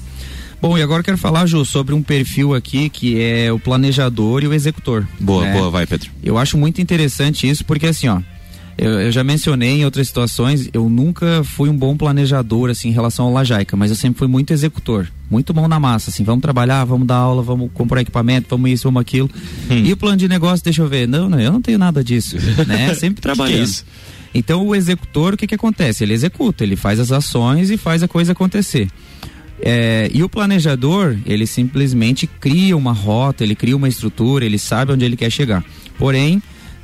Bom, 0.61 0.77
e 0.77 0.81
agora 0.81 1.01
eu 1.01 1.03
quero 1.03 1.17
falar, 1.17 1.45
Ju, 1.45 1.65
sobre 1.65 1.93
um 1.93 2.01
perfil 2.01 2.53
aqui 2.53 2.89
que 2.89 3.21
é 3.21 3.51
o 3.51 3.59
planejador 3.59 4.43
e 4.43 4.47
o 4.47 4.53
executor. 4.53 5.05
Boa, 5.19 5.43
né? 5.43 5.51
boa, 5.51 5.69
vai, 5.69 5.85
Pedro. 5.85 6.09
Eu 6.23 6.37
acho 6.37 6.57
muito 6.57 6.81
interessante 6.81 7.49
isso, 7.49 7.65
porque 7.65 7.87
assim, 7.87 8.07
ó, 8.07 8.21
eu, 8.77 8.91
eu, 8.99 9.11
já 9.11 9.23
mencionei 9.23 9.81
em 9.81 9.85
outras 9.85 10.07
situações, 10.07 10.69
eu 10.73 10.89
nunca 10.89 11.43
fui 11.43 11.69
um 11.69 11.77
bom 11.77 11.95
planejador, 11.95 12.69
assim, 12.69 12.89
em 12.89 12.91
relação 12.91 13.25
ao 13.25 13.33
Lajaica, 13.33 13.77
mas 13.77 13.91
eu 13.91 13.97
sempre 13.97 14.19
fui 14.19 14.27
muito 14.27 14.51
executor, 14.51 15.07
muito 15.29 15.53
bom 15.53 15.67
na 15.67 15.79
massa, 15.79 16.09
assim, 16.09 16.23
vamos 16.23 16.41
trabalhar, 16.41 16.83
vamos 16.85 17.07
dar 17.07 17.17
aula, 17.17 17.41
vamos 17.41 17.69
comprar 17.73 18.01
equipamento, 18.01 18.47
vamos 18.49 18.71
isso, 18.71 18.83
vamos 18.83 19.01
aquilo. 19.01 19.29
Hum. 19.69 19.83
E 19.85 19.93
o 19.93 19.97
plano 19.97 20.17
de 20.17 20.27
negócio, 20.27 20.63
deixa 20.63 20.81
eu 20.81 20.87
ver, 20.87 21.07
não, 21.07 21.29
não, 21.29 21.39
eu 21.39 21.51
não 21.51 21.61
tenho 21.61 21.77
nada 21.77 22.03
disso, 22.03 22.37
né? 22.67 22.93
Sempre 22.95 23.21
trabalhando. 23.21 23.65
que 23.65 23.81
é 23.81 24.13
então 24.33 24.65
o 24.65 24.75
executor, 24.75 25.35
o 25.35 25.37
que 25.37 25.45
que 25.45 25.55
acontece? 25.55 26.03
Ele 26.03 26.13
executa, 26.13 26.63
ele 26.63 26.75
faz 26.75 26.99
as 26.99 27.11
ações 27.11 27.69
e 27.69 27.77
faz 27.77 28.01
a 28.01 28.07
coisa 28.07 28.31
acontecer. 28.31 28.89
É, 29.61 30.09
e 30.13 30.23
o 30.23 30.27
planejador, 30.27 31.15
ele 31.25 31.45
simplesmente 31.45 32.27
cria 32.27 32.75
uma 32.75 32.91
rota, 32.91 33.43
ele 33.43 33.55
cria 33.55 33.77
uma 33.77 33.87
estrutura, 33.87 34.43
ele 34.43 34.57
sabe 34.57 34.91
onde 34.91 35.05
ele 35.05 35.15
quer 35.15 35.29
chegar. 35.29 35.63
Porém, 35.97 36.41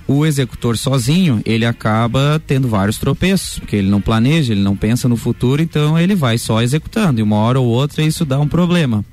o 0.09 0.25
executor 0.25 0.75
sozinho, 0.75 1.39
ele 1.45 1.63
acaba 1.63 2.41
tendo 2.47 2.67
vários 2.67 2.97
tropeços, 2.97 3.59
porque 3.59 3.75
ele 3.75 3.91
não 3.91 4.01
planeja, 4.01 4.51
ele 4.51 4.61
não 4.63 4.75
pensa 4.75 5.07
no 5.07 5.15
futuro, 5.15 5.61
então 5.61 5.99
ele 5.99 6.15
vai 6.15 6.35
só 6.39 6.63
executando. 6.63 7.19
E 7.19 7.23
uma 7.23 7.35
hora 7.35 7.59
ou 7.59 7.67
outra 7.67 8.01
isso 8.01 8.25
dá 8.25 8.39
um 8.39 8.47
problema. 8.47 9.05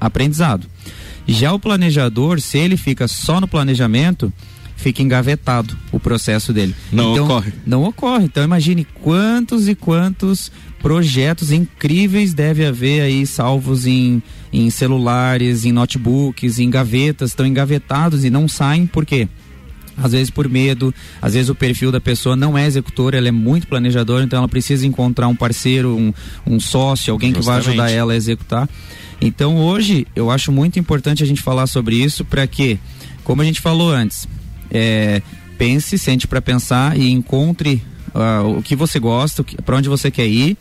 Aprendizado. 0.00 0.68
Já 1.26 1.52
o 1.52 1.58
planejador, 1.58 2.40
se 2.40 2.56
ele 2.56 2.76
fica 2.76 3.08
só 3.08 3.40
no 3.40 3.48
planejamento, 3.48 4.32
fica 4.76 5.02
engavetado 5.02 5.76
o 5.90 5.98
processo 5.98 6.52
dele. 6.52 6.72
Não 6.92 7.14
então, 7.14 7.24
ocorre. 7.24 7.52
Não 7.66 7.82
ocorre. 7.82 8.24
Então 8.26 8.44
imagine 8.44 8.86
quantos 9.02 9.66
e 9.66 9.74
quantos 9.74 10.52
projetos 10.80 11.50
incríveis 11.50 12.32
deve 12.32 12.64
haver 12.64 13.00
aí 13.00 13.26
salvos 13.26 13.88
em, 13.88 14.22
em 14.52 14.70
celulares, 14.70 15.64
em 15.64 15.72
notebooks, 15.72 16.60
em 16.60 16.70
gavetas, 16.70 17.30
estão 17.30 17.44
engavetados 17.44 18.24
e 18.24 18.30
não 18.30 18.46
saem, 18.46 18.86
por 18.86 19.04
quê? 19.04 19.26
Às 19.96 20.12
vezes 20.12 20.30
por 20.30 20.48
medo, 20.48 20.94
às 21.20 21.34
vezes 21.34 21.48
o 21.48 21.54
perfil 21.54 21.90
da 21.92 22.00
pessoa 22.00 22.36
não 22.36 22.56
é 22.56 22.66
executora, 22.66 23.16
ela 23.16 23.28
é 23.28 23.32
muito 23.32 23.66
planejadora, 23.66 24.24
então 24.24 24.38
ela 24.38 24.48
precisa 24.48 24.86
encontrar 24.86 25.28
um 25.28 25.34
parceiro, 25.34 25.96
um, 25.96 26.12
um 26.46 26.60
sócio, 26.60 27.12
alguém 27.12 27.34
Justamente. 27.34 27.62
que 27.62 27.66
vai 27.66 27.74
ajudar 27.74 27.90
ela 27.90 28.12
a 28.12 28.16
executar. 28.16 28.68
Então 29.20 29.56
hoje 29.56 30.06
eu 30.14 30.30
acho 30.30 30.50
muito 30.52 30.78
importante 30.78 31.22
a 31.22 31.26
gente 31.26 31.42
falar 31.42 31.66
sobre 31.66 31.96
isso 31.96 32.24
para 32.24 32.46
que, 32.46 32.78
como 33.22 33.42
a 33.42 33.44
gente 33.44 33.60
falou 33.60 33.92
antes, 33.92 34.28
é, 34.70 35.22
pense, 35.56 35.96
sente 35.96 36.26
para 36.26 36.42
pensar 36.42 36.98
e 36.98 37.10
encontre 37.10 37.82
uh, 38.14 38.58
o 38.58 38.62
que 38.62 38.76
você 38.76 38.98
gosta, 38.98 39.44
para 39.64 39.76
onde 39.76 39.88
você 39.88 40.10
quer 40.10 40.26
ir, 40.26 40.56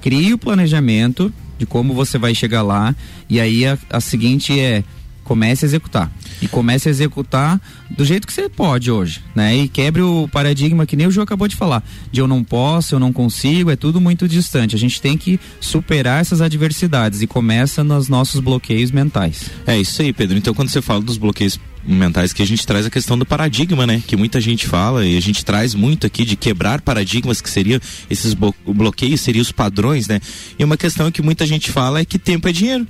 crie 0.00 0.32
o 0.32 0.38
planejamento 0.38 1.32
de 1.58 1.66
como 1.66 1.94
você 1.94 2.18
vai 2.18 2.34
chegar 2.34 2.62
lá 2.62 2.94
e 3.28 3.40
aí 3.40 3.64
a, 3.66 3.78
a 3.88 4.00
seguinte 4.00 4.58
é 4.58 4.82
comece 5.24 5.64
a 5.64 5.68
executar. 5.68 6.10
E 6.40 6.48
comece 6.48 6.88
a 6.88 6.90
executar 6.90 7.60
do 7.90 8.04
jeito 8.04 8.26
que 8.26 8.32
você 8.32 8.48
pode 8.48 8.90
hoje, 8.90 9.22
né? 9.34 9.56
E 9.56 9.68
quebre 9.68 10.02
o 10.02 10.28
paradigma 10.28 10.86
que 10.86 10.96
nem 10.96 11.06
o 11.06 11.10
João 11.10 11.24
acabou 11.24 11.46
de 11.46 11.56
falar, 11.56 11.82
de 12.10 12.20
eu 12.20 12.26
não 12.26 12.42
posso, 12.42 12.94
eu 12.94 12.98
não 12.98 13.12
consigo, 13.12 13.70
é 13.70 13.76
tudo 13.76 14.00
muito 14.00 14.26
distante. 14.26 14.74
A 14.74 14.78
gente 14.78 15.00
tem 15.00 15.16
que 15.16 15.38
superar 15.60 16.20
essas 16.20 16.40
adversidades 16.40 17.22
e 17.22 17.26
começa 17.26 17.84
nos 17.84 18.08
nossos 18.08 18.40
bloqueios 18.40 18.90
mentais. 18.90 19.50
É 19.66 19.78
isso 19.78 20.02
aí, 20.02 20.12
Pedro. 20.12 20.36
Então 20.36 20.54
quando 20.54 20.68
você 20.68 20.82
fala 20.82 21.00
dos 21.00 21.16
bloqueios 21.16 21.58
mentais 21.84 22.32
que 22.32 22.42
a 22.42 22.46
gente 22.46 22.66
traz 22.66 22.86
a 22.86 22.90
questão 22.90 23.18
do 23.18 23.26
paradigma, 23.26 23.86
né? 23.86 24.02
Que 24.06 24.16
muita 24.16 24.40
gente 24.40 24.66
fala 24.66 25.04
e 25.04 25.16
a 25.16 25.20
gente 25.20 25.44
traz 25.44 25.74
muito 25.74 26.06
aqui 26.06 26.24
de 26.24 26.36
quebrar 26.36 26.80
paradigmas 26.80 27.40
que 27.40 27.50
seriam 27.50 27.80
esses 28.08 28.34
bloqueios, 28.66 29.20
seriam 29.20 29.42
os 29.42 29.52
padrões, 29.52 30.06
né? 30.06 30.20
E 30.58 30.64
uma 30.64 30.76
questão 30.76 31.10
que 31.10 31.22
muita 31.22 31.44
gente 31.44 31.70
fala 31.70 32.00
é 32.00 32.04
que 32.04 32.18
tempo 32.18 32.48
é 32.48 32.52
dinheiro 32.52 32.86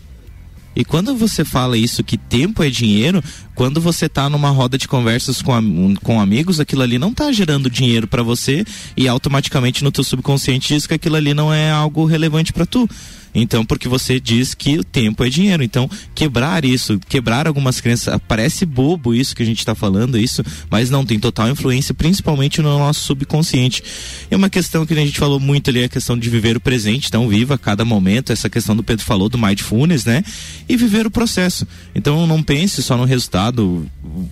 E 0.75 0.85
quando 0.85 1.15
você 1.15 1.45
fala 1.45 1.77
isso, 1.77 2.03
que 2.03 2.17
tempo 2.17 2.63
é 2.63 2.71
dinheiro, 2.71 3.23
quando 3.55 3.81
você 3.81 4.07
está 4.07 4.29
numa 4.29 4.51
roda 4.51 4.79
de 4.79 4.89
conversas 4.89 5.43
com, 5.43 5.95
com 6.03 6.21
amigos, 6.21 6.61
aquilo 6.61 6.83
ali 6.83 6.99
não 6.99 7.11
está 7.11 7.31
gerando 7.31 7.69
dinheiro 7.69 8.07
para 8.07 8.23
você 8.23 8.65
e 8.97 9.07
automaticamente 9.07 9.85
no 9.85 9.93
teu 9.93 10.03
subconsciente 10.03 10.75
diz 10.75 10.87
que 10.87 10.95
aquilo 10.95 11.17
ali 11.17 11.35
não 11.35 11.53
é 11.53 11.71
algo 11.71 12.05
relevante 12.05 12.53
para 12.53 12.67
tu. 12.67 12.89
Então, 13.35 13.65
porque 13.65 13.89
você 13.89 14.21
diz 14.21 14.55
que 14.55 14.79
o 14.79 14.85
tempo 14.85 15.25
é 15.25 15.31
dinheiro. 15.31 15.63
Então, 15.63 15.89
quebrar 16.15 16.65
isso, 16.65 16.99
quebrar 17.09 17.47
algumas 17.47 17.81
crenças, 17.81 18.19
parece 18.29 18.67
bobo 18.67 19.15
isso 19.15 19.35
que 19.35 19.43
a 19.43 19.47
gente 19.47 19.59
está 19.59 19.75
falando, 19.75 20.19
isso, 20.19 20.43
mas 20.71 20.91
não 20.91 21.05
tem 21.05 21.19
total 21.19 21.49
influência, 21.49 21.95
principalmente 21.95 22.61
no 22.61 22.79
nosso 22.79 23.01
subconsciente. 23.01 23.83
E 24.31 24.37
uma 24.37 24.51
questão 24.51 24.85
que 24.85 24.93
a 24.93 24.97
gente 24.97 25.19
falou 25.19 25.41
muito 25.41 25.71
ali 25.71 25.81
é 25.81 25.85
a 25.85 25.89
questão 25.89 26.19
de 26.19 26.29
viver 26.29 26.57
o 26.57 26.61
presente, 26.61 27.09
então 27.09 27.29
viva 27.29 27.57
cada 27.57 27.85
momento, 27.85 28.33
essa 28.33 28.51
questão 28.51 28.77
do 28.77 28.83
Pedro 28.83 29.05
falou 29.05 29.29
do 29.29 29.39
mindfulness, 29.39 30.05
né? 30.05 30.23
E 30.69 30.77
viver 30.77 31.07
o 31.07 31.11
processo. 31.11 31.67
Então, 31.95 32.27
não 32.27 32.43
pense 32.43 32.83
só 32.83 32.97
no 32.97 33.05
resultado, 33.05 33.87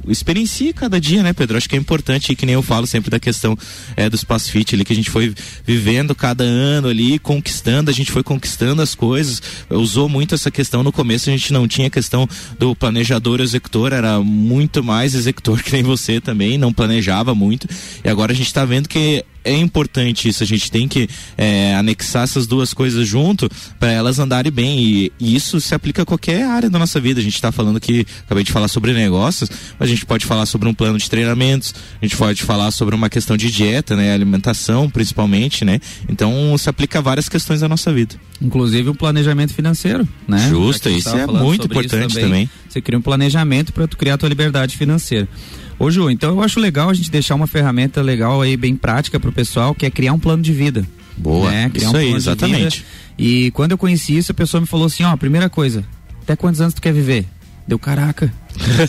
experiencie 0.06 0.72
cada 0.72 1.00
dia, 1.00 1.22
né, 1.22 1.32
Pedro? 1.32 1.56
Acho 1.56 1.68
que 1.68 1.76
é 1.76 1.78
importante, 1.78 2.32
e 2.32 2.36
que 2.36 2.44
nem 2.44 2.54
eu 2.54 2.62
falo 2.62 2.86
sempre 2.86 3.10
da 3.10 3.18
questão 3.18 3.56
é, 3.96 4.08
do 4.08 4.16
Espaço 4.16 4.50
Fit 4.50 4.74
ali, 4.74 4.84
que 4.84 4.92
a 4.92 4.96
gente 4.96 5.10
foi 5.10 5.34
vivendo 5.64 6.14
cada 6.14 6.44
ano 6.44 6.88
ali, 6.88 7.18
conquistando, 7.18 7.90
a 7.90 7.94
gente 7.94 8.12
foi 8.12 8.22
conquistando 8.22 8.82
as 8.82 8.89
coisas. 8.94 9.42
Usou 9.68 10.08
muito 10.08 10.34
essa 10.34 10.50
questão 10.50 10.82
no 10.82 10.92
começo, 10.92 11.28
a 11.28 11.32
gente 11.32 11.52
não 11.52 11.66
tinha 11.66 11.90
questão 11.90 12.28
do 12.58 12.74
planejador 12.74 13.40
executor, 13.40 13.92
era 13.92 14.20
muito 14.20 14.82
mais 14.82 15.14
executor 15.14 15.60
que 15.64 15.72
nem 15.72 15.82
você 15.82 16.20
também, 16.20 16.58
não 16.58 16.72
planejava 16.72 17.34
muito. 17.34 17.68
E 18.04 18.08
agora 18.08 18.32
a 18.32 18.34
gente 18.34 18.46
está 18.46 18.64
vendo 18.64 18.88
que 18.88 19.24
é 19.44 19.56
importante 19.56 20.28
isso, 20.28 20.42
a 20.42 20.46
gente 20.46 20.70
tem 20.70 20.86
que 20.86 21.08
é, 21.36 21.74
anexar 21.74 22.24
essas 22.24 22.46
duas 22.46 22.74
coisas 22.74 23.06
junto 23.06 23.48
para 23.78 23.90
elas 23.90 24.18
andarem 24.18 24.52
bem 24.52 24.78
e, 24.80 25.12
e, 25.18 25.34
isso 25.34 25.60
se 25.60 25.74
aplica 25.74 26.02
a 26.02 26.06
qualquer 26.06 26.44
área 26.44 26.68
da 26.68 26.78
nossa 26.78 27.00
vida. 27.00 27.20
A 27.20 27.22
gente 27.22 27.34
está 27.34 27.50
falando 27.50 27.76
aqui, 27.76 28.06
acabei 28.24 28.44
de 28.44 28.52
falar 28.52 28.68
sobre 28.68 28.92
negócios, 28.92 29.50
mas 29.78 29.88
a 29.88 29.92
gente 29.92 30.04
pode 30.04 30.26
falar 30.26 30.46
sobre 30.46 30.68
um 30.68 30.74
plano 30.74 30.98
de 30.98 31.08
treinamentos, 31.08 31.74
a 32.00 32.04
gente 32.04 32.16
pode 32.16 32.42
falar 32.42 32.70
sobre 32.70 32.94
uma 32.94 33.08
questão 33.08 33.36
de 33.36 33.50
dieta, 33.50 33.96
né, 33.96 34.12
alimentação 34.12 34.88
principalmente, 34.90 35.64
né. 35.64 35.80
Então 36.08 36.56
se 36.58 36.68
aplica 36.68 36.98
a 36.98 37.02
várias 37.02 37.28
questões 37.28 37.60
da 37.60 37.68
nossa 37.68 37.92
vida. 37.92 38.14
Inclusive 38.40 38.88
o 38.88 38.94
planejamento 38.94 39.52
financeiro, 39.52 40.08
né? 40.26 40.48
Justo, 40.48 40.88
isso 40.88 41.10
é 41.10 41.26
muito 41.26 41.66
importante 41.66 42.14
também. 42.14 42.46
também. 42.46 42.50
Você 42.70 42.80
cria 42.80 42.96
um 42.96 43.02
planejamento 43.02 43.72
para 43.72 43.88
tu 43.88 43.96
criar 43.96 44.14
a 44.14 44.18
tua 44.18 44.28
liberdade 44.28 44.76
financeira. 44.76 45.28
Ô 45.76 45.90
Ju, 45.90 46.08
então 46.08 46.30
eu 46.30 46.40
acho 46.40 46.60
legal 46.60 46.88
a 46.88 46.94
gente 46.94 47.10
deixar 47.10 47.34
uma 47.34 47.48
ferramenta 47.48 48.00
legal 48.00 48.40
aí, 48.40 48.56
bem 48.56 48.76
prática 48.76 49.18
pro 49.18 49.32
pessoal, 49.32 49.74
que 49.74 49.84
é 49.84 49.90
criar 49.90 50.12
um 50.12 50.18
plano 50.20 50.42
de 50.42 50.52
vida. 50.52 50.86
Boa, 51.16 51.50
né? 51.50 51.68
criar 51.68 51.88
isso 51.88 51.96
um 51.96 51.98
aí, 51.98 52.12
exatamente. 52.12 52.84
E 53.18 53.50
quando 53.50 53.72
eu 53.72 53.78
conheci 53.78 54.16
isso, 54.16 54.30
a 54.30 54.34
pessoa 54.34 54.60
me 54.60 54.68
falou 54.68 54.86
assim, 54.86 55.02
ó, 55.02 55.16
primeira 55.16 55.50
coisa, 55.50 55.84
até 56.22 56.36
quantos 56.36 56.60
anos 56.60 56.74
tu 56.74 56.80
quer 56.80 56.92
viver? 56.92 57.26
Deu 57.70 57.78
caraca. 57.78 58.32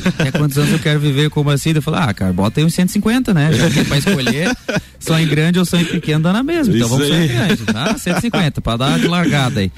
Até 0.06 0.32
quantos 0.32 0.58
anos 0.58 0.72
eu 0.72 0.80
quero 0.80 1.00
viver 1.00 1.30
como 1.30 1.52
assim? 1.52 1.70
Eu 1.70 1.84
falei, 1.84 2.00
ah, 2.02 2.12
cara, 2.15 2.34
bota 2.34 2.60
aí 2.60 2.65
uns 2.65 2.74
150, 2.74 3.32
né? 3.32 3.54
Já 3.54 3.70
que 3.70 3.86
pra 3.86 4.00
escolher 4.00 4.58
sonho 5.00 5.30
grande 5.30 5.60
ou 5.60 5.65
sonho 5.65 5.86
pequeno 5.86 6.24
dá 6.24 6.34
na 6.34 6.41
mesma. 6.41 6.76
Então 6.76 6.88
Isso 6.88 6.98
vamos 6.98 7.08
sonhar 7.08 7.28
grande, 7.28 7.63
tá? 7.63 7.96
150, 7.96 8.60
pra 8.60 8.78
dar 8.78 8.98
de 8.98 9.08
largada 9.08 9.60
aí. 9.60 9.72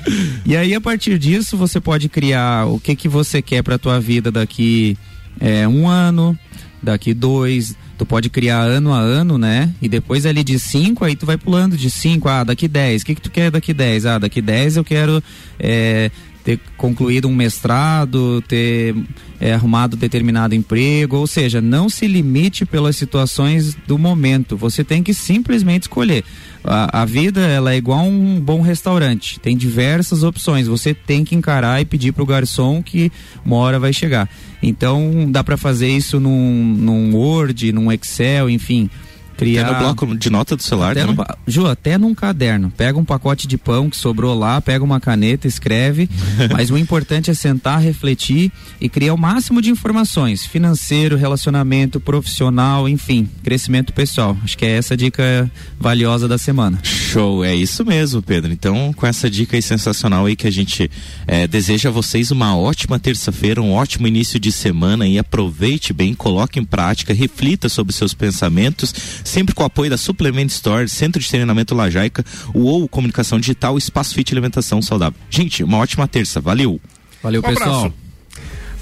E 0.45 0.55
aí, 0.55 0.73
a 0.73 0.79
partir 0.79 1.19
disso, 1.19 1.57
você 1.57 1.81
pode 1.81 2.07
criar 2.07 2.65
o 2.65 2.79
que 2.79 2.95
que 2.95 3.09
você 3.09 3.41
quer 3.41 3.61
pra 3.61 3.77
tua 3.77 3.99
vida 3.99 4.31
daqui 4.31 4.97
é, 5.37 5.67
um 5.67 5.85
ano, 5.89 6.39
daqui 6.81 7.13
dois, 7.13 7.75
tu 7.97 8.05
pode 8.05 8.29
criar 8.29 8.61
ano 8.61 8.93
a 8.93 8.99
ano, 8.99 9.37
né? 9.37 9.69
E 9.81 9.89
depois 9.89 10.25
ali 10.25 10.45
de 10.45 10.57
cinco, 10.57 11.03
aí 11.03 11.17
tu 11.17 11.25
vai 11.25 11.37
pulando 11.37 11.75
de 11.75 11.89
cinco, 11.89 12.29
ah, 12.29 12.45
daqui 12.45 12.69
dez, 12.69 13.01
o 13.01 13.05
que 13.05 13.15
que 13.15 13.21
tu 13.21 13.29
quer 13.29 13.51
daqui 13.51 13.73
dez? 13.73 14.05
Ah, 14.05 14.17
daqui 14.17 14.41
dez 14.41 14.77
eu 14.77 14.83
quero 14.85 15.21
é, 15.59 16.09
ter 16.43 16.59
concluído 16.75 17.27
um 17.27 17.35
mestrado, 17.35 18.41
ter 18.47 18.95
é, 19.39 19.53
arrumado 19.53 19.95
determinado 19.95 20.53
emprego, 20.53 21.17
ou 21.17 21.25
seja, 21.27 21.61
não 21.61 21.87
se 21.89 22.07
limite 22.07 22.65
pelas 22.65 22.95
situações 22.97 23.75
do 23.87 23.97
momento. 23.97 24.57
Você 24.57 24.83
tem 24.83 25.01
que 25.01 25.13
simplesmente 25.13 25.83
escolher. 25.83 26.23
A, 26.63 27.01
a 27.01 27.05
vida 27.05 27.41
ela 27.41 27.73
é 27.73 27.77
igual 27.77 28.05
um 28.05 28.39
bom 28.39 28.61
restaurante, 28.61 29.39
tem 29.39 29.55
diversas 29.55 30.23
opções. 30.23 30.67
Você 30.67 30.93
tem 30.93 31.23
que 31.23 31.35
encarar 31.35 31.81
e 31.81 31.85
pedir 31.85 32.11
para 32.11 32.23
o 32.23 32.27
garçom 32.27 32.83
que 32.83 33.11
uma 33.45 33.55
hora 33.57 33.79
vai 33.79 33.93
chegar. 33.93 34.29
Então 34.61 35.27
dá 35.29 35.43
para 35.43 35.57
fazer 35.57 35.87
isso 35.87 36.19
num, 36.19 36.75
num 36.77 37.15
Word, 37.15 37.71
num 37.71 37.91
Excel, 37.91 38.49
enfim 38.49 38.89
criar. 39.33 39.65
Até 39.65 39.73
no 39.73 39.79
bloco 39.79 40.17
de 40.17 40.29
nota 40.29 40.55
do 40.55 40.63
celular, 40.63 40.91
até 40.91 41.05
no, 41.05 41.15
Ju, 41.45 41.67
até 41.67 41.97
num 41.97 42.15
caderno. 42.15 42.71
Pega 42.75 42.97
um 42.97 43.05
pacote 43.05 43.47
de 43.47 43.57
pão 43.57 43.89
que 43.89 43.97
sobrou 43.97 44.37
lá, 44.37 44.61
pega 44.61 44.83
uma 44.83 44.99
caneta, 44.99 45.47
escreve. 45.47 46.09
mas 46.51 46.69
o 46.69 46.77
importante 46.77 47.29
é 47.29 47.33
sentar, 47.33 47.81
refletir 47.81 48.51
e 48.79 48.87
criar 48.87 49.13
o 49.13 49.17
máximo 49.17 49.61
de 49.61 49.69
informações: 49.69 50.45
financeiro, 50.45 51.17
relacionamento, 51.17 51.99
profissional, 51.99 52.87
enfim, 52.87 53.27
crescimento 53.43 53.93
pessoal. 53.93 54.37
Acho 54.43 54.57
que 54.57 54.65
é 54.65 54.77
essa 54.77 54.93
a 54.93 54.97
dica 54.97 55.51
valiosa 55.79 56.27
da 56.27 56.37
semana. 56.37 56.79
Show, 56.83 57.43
é 57.43 57.55
isso 57.55 57.85
mesmo, 57.85 58.21
Pedro. 58.21 58.51
Então, 58.51 58.93
com 58.93 59.05
essa 59.05 59.29
dica 59.29 59.55
aí 59.55 59.61
sensacional 59.61 60.25
aí 60.25 60.35
que 60.35 60.47
a 60.47 60.51
gente 60.51 60.89
é, 61.27 61.47
deseja 61.47 61.89
a 61.89 61.91
vocês 61.91 62.31
uma 62.31 62.55
ótima 62.57 62.99
terça-feira, 62.99 63.61
um 63.61 63.73
ótimo 63.73 64.07
início 64.07 64.39
de 64.39 64.51
semana 64.51 65.07
e 65.07 65.17
aproveite 65.17 65.93
bem, 65.93 66.13
coloque 66.13 66.59
em 66.59 66.63
prática, 66.63 67.13
reflita 67.13 67.69
sobre 67.69 67.93
seus 67.93 68.13
pensamentos 68.13 68.93
sempre 69.23 69.55
com 69.55 69.63
o 69.63 69.65
apoio 69.65 69.89
da 69.89 69.97
Suplement 69.97 70.47
Store, 70.47 70.87
Centro 70.87 71.21
de 71.21 71.29
Treinamento 71.29 71.75
Lajaica, 71.75 72.25
o 72.53 72.63
ou 72.65 72.87
Comunicação 72.87 73.39
Digital, 73.39 73.77
Espaço 73.77 74.13
Fit 74.13 74.33
Alimentação 74.33 74.81
Saudável. 74.81 75.19
Gente, 75.29 75.63
uma 75.63 75.77
ótima 75.77 76.07
terça. 76.07 76.41
Valeu. 76.41 76.79
Valeu, 77.21 77.41
um 77.41 77.43
pessoal. 77.43 77.85
Abraço. 77.85 78.02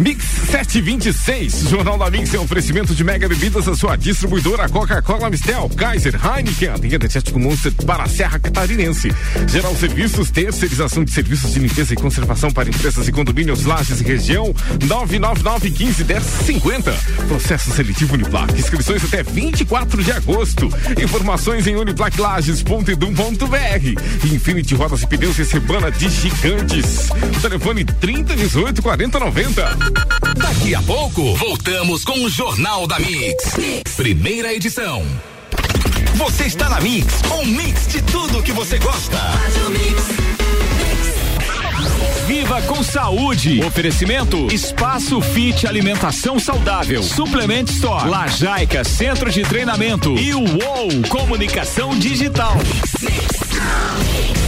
Mix 0.01 0.25
726, 0.49 1.69
Jornal 1.69 1.95
da 1.95 2.09
Mix 2.09 2.33
é 2.33 2.39
um 2.39 2.43
oferecimento 2.43 2.95
de 2.95 3.03
mega 3.03 3.29
bebidas 3.29 3.67
a 3.67 3.75
sua 3.75 3.95
distribuidora 3.95 4.67
Coca-Cola 4.67 5.29
Mistel, 5.29 5.69
Kaiser, 5.77 6.15
Heineken, 6.15 6.73
tem 6.81 6.93
energético 6.93 7.39
Monster 7.39 7.71
para 7.85 8.03
a 8.03 8.07
Serra 8.07 8.39
Catarinense. 8.39 9.13
Geral 9.47 9.75
Serviços, 9.75 10.31
terceirização 10.31 11.03
de 11.03 11.11
serviços 11.11 11.53
de 11.53 11.59
limpeza 11.59 11.93
e 11.93 11.97
conservação 11.97 12.49
para 12.49 12.67
empresas 12.67 13.07
e 13.07 13.11
condomínios, 13.11 13.63
lajes 13.63 14.01
e 14.01 14.03
região, 14.03 14.51
999 14.87 15.69
15 15.69 16.03
10 16.03 16.23
50. 16.23 16.91
Processo 17.27 17.69
seletivo 17.69 18.15
Uniplac, 18.15 18.59
inscrições 18.59 19.05
até 19.05 19.21
24 19.21 20.03
de 20.03 20.11
agosto. 20.11 20.67
Informações 20.99 21.67
em 21.67 21.75
uniplaclages.edum.br. 21.75 24.33
Infinity 24.33 24.73
Rodas 24.73 25.03
e 25.03 25.07
Pneus 25.07 25.37
e 25.37 25.45
Semana 25.45 25.91
de 25.91 26.09
Gigantes. 26.09 27.09
Telefone 27.39 27.85
30 27.85 28.35
18 28.35 28.81
40 28.81 29.19
90. 29.19 29.90
Daqui 30.35 30.75
a 30.75 30.81
pouco, 30.81 31.35
voltamos 31.35 32.03
com 32.03 32.23
o 32.23 32.29
Jornal 32.29 32.87
da 32.87 32.99
mix. 32.99 33.57
mix. 33.57 33.95
Primeira 33.95 34.53
edição. 34.53 35.05
Você 36.15 36.43
está 36.45 36.69
na 36.69 36.79
Mix, 36.79 37.21
um 37.31 37.45
mix 37.45 37.87
de 37.87 38.01
tudo 38.01 38.43
que 38.43 38.51
você 38.51 38.77
gosta. 38.77 39.17
Viva 42.27 42.61
com 42.61 42.83
saúde. 42.83 43.63
Oferecimento 43.65 44.47
Espaço 44.53 45.19
Fit 45.21 45.67
Alimentação 45.67 46.39
Saudável. 46.39 47.01
Suplement 47.01 47.65
Store. 47.69 48.09
Lajaica 48.09 48.83
Centro 48.83 49.31
de 49.31 49.41
Treinamento. 49.41 50.17
E 50.17 50.33
o 50.33 50.39
UOL 50.39 50.89
Comunicação 51.09 51.97
Digital. 51.97 52.55
Mix. 53.01 54.40